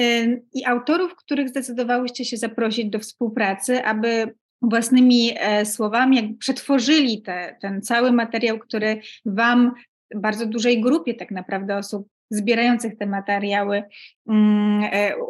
i 0.53 0.65
autorów, 0.65 1.15
których 1.17 1.49
zdecydowałyście 1.49 2.25
się 2.25 2.37
zaprosić 2.37 2.91
do 2.91 2.99
współpracy, 2.99 3.85
aby 3.85 4.35
własnymi 4.63 5.33
e, 5.37 5.67
słowami 5.67 6.17
jakby 6.17 6.39
przetworzyli 6.39 7.23
te, 7.23 7.57
ten 7.61 7.83
cały 7.83 8.13
materiał, 8.13 8.59
który 8.59 9.01
Wam, 9.25 9.73
bardzo 10.15 10.47
dużej 10.47 10.81
grupie 10.81 11.15
tak 11.15 11.31
naprawdę 11.31 11.77
osób 11.77 12.09
zbierających 12.31 12.99
te 12.99 13.07
materiały 13.07 13.83
um, 14.27 14.83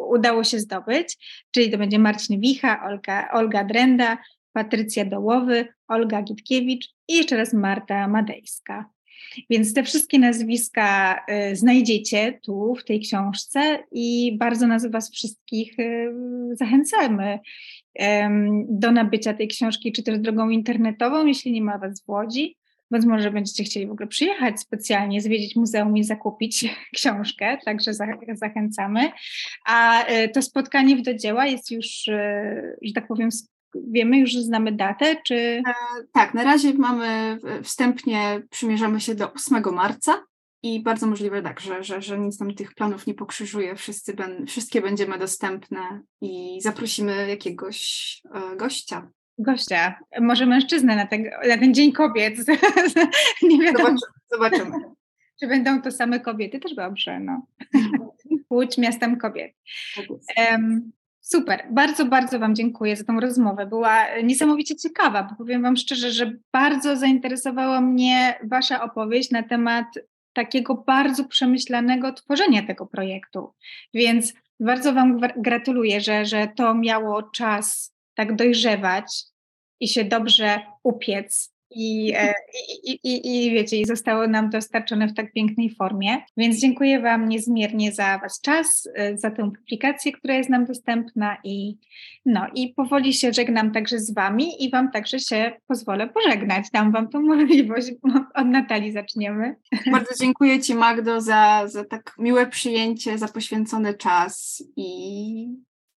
udało 0.09 0.43
się 0.43 0.59
zdobyć, 0.59 1.17
czyli 1.51 1.71
to 1.71 1.77
będzie 1.77 1.99
Marcin 1.99 2.41
Wicha, 2.41 2.83
Olga, 2.87 3.29
Olga 3.31 3.63
Drenda, 3.63 4.17
Patrycja 4.53 5.05
Dołowy, 5.05 5.67
Olga 5.87 6.21
Gitkiewicz 6.21 6.89
i 7.07 7.15
jeszcze 7.15 7.37
raz 7.37 7.53
Marta 7.53 8.07
Madejska. 8.07 8.85
Więc 9.49 9.73
te 9.73 9.83
wszystkie 9.83 10.19
nazwiska 10.19 11.19
y, 11.51 11.55
znajdziecie 11.55 12.39
tu 12.43 12.75
w 12.75 12.83
tej 12.83 12.99
książce 12.99 13.83
i 13.91 14.37
bardzo 14.37 14.67
nas 14.67 14.91
Was 14.91 15.11
wszystkich 15.11 15.79
y, 15.79 16.11
zachęcamy 16.51 17.39
do 18.69 18.91
nabycia 18.91 19.33
tej 19.33 19.47
książki, 19.47 19.91
czy 19.91 20.03
też 20.03 20.19
drogą 20.19 20.49
internetową, 20.49 21.25
jeśli 21.25 21.51
nie 21.51 21.61
ma 21.61 21.77
Was 21.77 22.01
w 22.01 22.09
Łodzi. 22.09 22.57
Więc 22.91 23.05
może 23.05 23.31
będziecie 23.31 23.63
chcieli 23.63 23.87
w 23.87 23.91
ogóle 23.91 24.07
przyjechać 24.07 24.59
specjalnie, 24.59 25.21
zwiedzić 25.21 25.55
muzeum 25.55 25.97
i 25.97 26.03
zakupić 26.03 26.65
książkę, 26.95 27.57
także 27.65 27.91
zachęcamy. 28.33 29.11
A 29.65 30.07
y, 30.11 30.29
to 30.29 30.41
spotkanie 30.41 30.95
w 30.95 31.01
do 31.01 31.13
dzieła 31.13 31.45
jest 31.45 31.71
już, 31.71 31.87
że 32.81 32.93
tak 32.95 33.07
powiem, 33.07 33.29
wiemy 33.75 34.17
już, 34.17 34.31
że 34.31 34.41
znamy 34.41 34.71
datę, 34.71 35.15
czy... 35.25 35.35
E, 35.35 35.63
tak, 36.13 36.33
na 36.33 36.43
razie 36.43 36.73
mamy, 36.73 37.39
wstępnie 37.63 38.41
przymierzamy 38.49 39.01
się 39.01 39.15
do 39.15 39.33
8 39.33 39.63
marca 39.73 40.23
i 40.63 40.83
bardzo 40.83 41.07
możliwe 41.07 41.41
tak, 41.41 41.59
że, 41.59 41.83
że, 41.83 42.01
że 42.01 42.19
nic 42.19 42.39
nam 42.39 42.53
tych 42.53 42.73
planów 42.73 43.07
nie 43.07 43.13
pokrzyżuje, 43.13 43.75
Wszyscy 43.75 44.13
ben, 44.13 44.45
wszystkie 44.47 44.81
będziemy 44.81 45.17
dostępne 45.17 46.01
i 46.21 46.61
zaprosimy 46.61 47.29
jakiegoś 47.29 48.21
e, 48.33 48.55
gościa. 48.55 49.09
Gościa, 49.39 49.99
może 50.21 50.45
mężczyznę 50.45 50.95
na 50.95 51.07
ten, 51.07 51.23
na 51.47 51.57
ten 51.57 51.73
Dzień 51.73 51.91
Kobiet. 51.91 52.35
nie 53.41 53.59
wiadomo. 53.59 53.95
Zobaczymy. 54.31 54.65
zobaczymy. 54.65 54.97
Czy 55.39 55.47
będą 55.47 55.81
to 55.81 55.91
same 55.91 56.19
kobiety? 56.19 56.59
Też 56.59 56.75
dobrze, 56.75 57.19
no. 57.19 57.47
Łódź 58.49 58.77
miastem 58.77 59.17
kobiet. 59.17 59.53
Um, 60.37 60.91
Super, 61.29 61.67
bardzo, 61.71 62.05
bardzo 62.05 62.39
Wam 62.39 62.55
dziękuję 62.55 62.95
za 62.95 63.03
tą 63.03 63.19
rozmowę. 63.19 63.65
Była 63.65 64.05
niesamowicie 64.23 64.75
ciekawa, 64.75 65.23
bo 65.23 65.35
powiem 65.35 65.61
Wam 65.61 65.77
szczerze, 65.77 66.11
że 66.11 66.33
bardzo 66.53 66.95
zainteresowała 66.95 67.81
mnie 67.81 68.39
Wasza 68.43 68.83
opowieść 68.83 69.31
na 69.31 69.43
temat 69.43 69.85
takiego 70.33 70.75
bardzo 70.75 71.25
przemyślanego 71.25 72.13
tworzenia 72.13 72.67
tego 72.67 72.85
projektu. 72.85 73.53
Więc 73.93 74.33
bardzo 74.59 74.93
Wam 74.93 75.19
gratuluję, 75.37 76.01
że, 76.01 76.25
że 76.25 76.47
to 76.55 76.75
miało 76.75 77.23
czas 77.23 77.95
tak 78.15 78.35
dojrzewać 78.35 79.23
i 79.79 79.87
się 79.87 80.03
dobrze 80.03 80.59
upiec 80.83 81.56
i, 81.69 82.13
e, 82.15 82.33
i, 82.83 82.91
i, 83.03 83.45
i 83.47 83.51
wiecie, 83.51 83.77
i 83.77 83.85
zostało 83.85 84.27
nam 84.27 84.49
dostarczone 84.49 85.07
w 85.07 85.13
tak 85.13 85.33
pięknej 85.33 85.75
formie. 85.75 86.17
Więc 86.37 86.59
dziękuję 86.59 87.01
Wam 87.01 87.29
niezmiernie 87.29 87.91
za 87.91 88.17
Was 88.17 88.41
czas, 88.41 88.89
e, 88.95 89.17
za 89.17 89.31
tę 89.31 89.51
publikację, 89.51 90.11
która 90.11 90.33
jest 90.33 90.49
nam 90.49 90.65
dostępna 90.65 91.37
i 91.43 91.77
no 92.25 92.47
i 92.55 92.73
powoli 92.73 93.13
się 93.13 93.33
żegnam 93.33 93.71
także 93.71 93.99
z 93.99 94.13
Wami 94.13 94.63
i 94.63 94.71
Wam 94.71 94.91
także 94.91 95.19
się 95.19 95.51
pozwolę 95.67 96.09
pożegnać. 96.09 96.65
Dam 96.73 96.91
Wam 96.91 97.09
tą 97.09 97.21
możliwość, 97.35 97.91
od 98.33 98.47
Natalii 98.47 98.91
zaczniemy. 98.91 99.55
Bardzo 99.91 100.15
dziękuję 100.19 100.59
Ci 100.59 100.75
Magdo 100.75 101.21
za, 101.21 101.63
za 101.67 101.85
tak 101.85 102.15
miłe 102.17 102.47
przyjęcie, 102.47 103.17
za 103.17 103.27
poświęcony 103.27 103.93
czas 103.93 104.63
i 104.75 104.87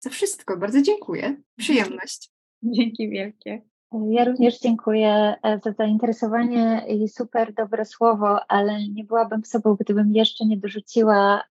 za 0.01 0.11
wszystko. 0.11 0.57
Bardzo 0.57 0.83
dziękuję. 0.83 1.37
Przyjemność. 1.57 2.31
Dzięki 2.63 3.11
wielkie. 3.11 3.70
Ja 3.93 4.25
również 4.25 4.61
dziękuję 4.61 5.37
e, 5.43 5.59
za 5.59 5.73
zainteresowanie 5.73 6.85
i 6.89 7.09
super 7.09 7.55
dobre 7.55 7.85
słowo, 7.85 8.51
ale 8.51 8.89
nie 8.89 9.05
byłabym 9.05 9.45
sobą, 9.45 9.77
gdybym 9.81 10.13
jeszcze 10.13 10.45
nie 10.47 10.57
dorzuciła 10.57 11.43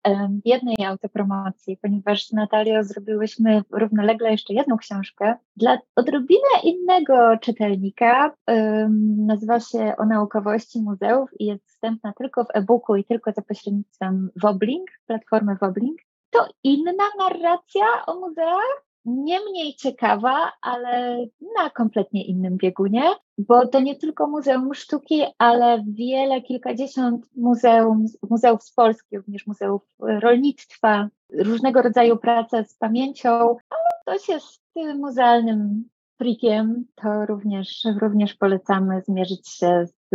jednej 0.44 0.84
autopromocji, 0.84 1.76
ponieważ 1.82 2.26
z 2.26 2.32
Natalią 2.32 2.84
zrobiłyśmy 2.84 3.62
równolegle 3.70 4.30
jeszcze 4.30 4.54
jedną 4.54 4.76
książkę 4.76 5.34
dla 5.56 5.78
odrobinę 5.96 6.48
innego 6.64 7.38
czytelnika. 7.40 8.34
Nazywa 9.16 9.60
się 9.60 9.94
O 9.98 10.04
naukowości 10.04 10.82
muzeów 10.82 11.30
i 11.38 11.46
jest 11.46 11.64
dostępna 11.64 12.12
tylko 12.18 12.44
w 12.44 12.48
e-booku 12.54 12.96
i 12.96 13.04
tylko 13.04 13.32
za 13.32 13.42
pośrednictwem 13.42 14.30
Woblink, 14.36 14.90
platformy 15.06 15.56
Woblink. 15.60 16.00
To 16.30 16.48
inna 16.62 16.92
narracja 17.18 17.84
o 18.06 18.20
muzeach, 18.20 18.89
nie 19.10 19.40
mniej 19.50 19.74
ciekawa, 19.74 20.52
ale 20.62 21.16
na 21.56 21.70
kompletnie 21.70 22.24
innym 22.24 22.56
biegunie, 22.56 23.02
bo 23.38 23.66
to 23.66 23.80
nie 23.80 23.96
tylko 23.96 24.26
Muzeum 24.26 24.74
Sztuki, 24.74 25.24
ale 25.38 25.84
wiele, 25.88 26.42
kilkadziesiąt 26.42 27.26
muzeum, 27.36 28.04
muzeów 28.30 28.62
z 28.62 28.72
Polski, 28.72 29.16
również 29.16 29.46
muzeów 29.46 29.82
rolnictwa, 29.98 31.08
różnego 31.32 31.82
rodzaju 31.82 32.16
prace 32.16 32.64
z 32.64 32.74
pamięcią, 32.74 33.30
ale 33.70 33.90
ktoś 34.02 34.28
jest 34.28 34.62
muzealnym 34.98 35.88
freakiem, 36.18 36.84
to 36.94 37.26
również, 37.26 37.86
również 38.00 38.34
polecamy 38.34 39.02
zmierzyć 39.02 39.48
się 39.48 39.86
z 39.86 40.10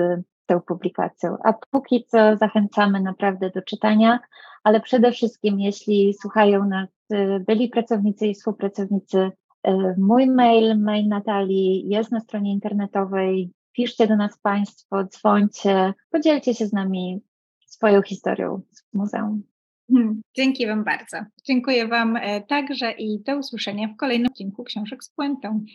tą 0.46 0.62
publikacją. 0.62 1.38
A 1.44 1.54
póki 1.54 2.06
co 2.06 2.38
zachęcamy 2.38 3.02
naprawdę 3.02 3.50
do 3.50 3.62
czytania, 3.62 4.20
ale 4.64 4.82
przede 4.82 5.12
wszystkim, 5.12 5.60
jeśli 5.60 6.14
słuchają 6.14 6.66
nas 6.66 6.90
y, 7.14 7.44
byli 7.48 7.70
pracownicy 7.70 8.28
i 8.28 8.34
współpracownicy, 8.34 9.18
y, 9.18 9.72
mój 9.98 10.28
mail, 10.28 10.80
mail 10.80 11.08
Natalii 11.08 11.90
jest 11.90 12.12
na 12.12 12.20
stronie 12.20 12.52
internetowej. 12.52 13.52
Piszcie 13.72 14.08
do 14.08 14.16
nas 14.16 14.40
Państwo, 14.42 15.04
dzwońcie, 15.04 15.94
podzielcie 16.12 16.54
się 16.54 16.66
z 16.68 16.74
nami 16.74 17.22
swoją 17.66 18.02
historią 18.02 18.62
z 18.72 18.94
muzeum. 18.94 19.44
Hmm, 19.92 20.22
dzięki 20.36 20.68
Wam 20.68 20.84
bardzo. 20.84 21.18
Dziękuję 21.46 21.88
Wam 21.88 22.18
e, 22.18 22.42
także 22.42 22.92
i 22.92 23.24
do 23.24 23.38
usłyszenia 23.38 23.88
w 23.88 23.96
kolejnym 23.96 24.28
odcinku 24.28 24.64
Książek 24.64 25.04
z 25.04 25.10
Puentą. 25.10 25.66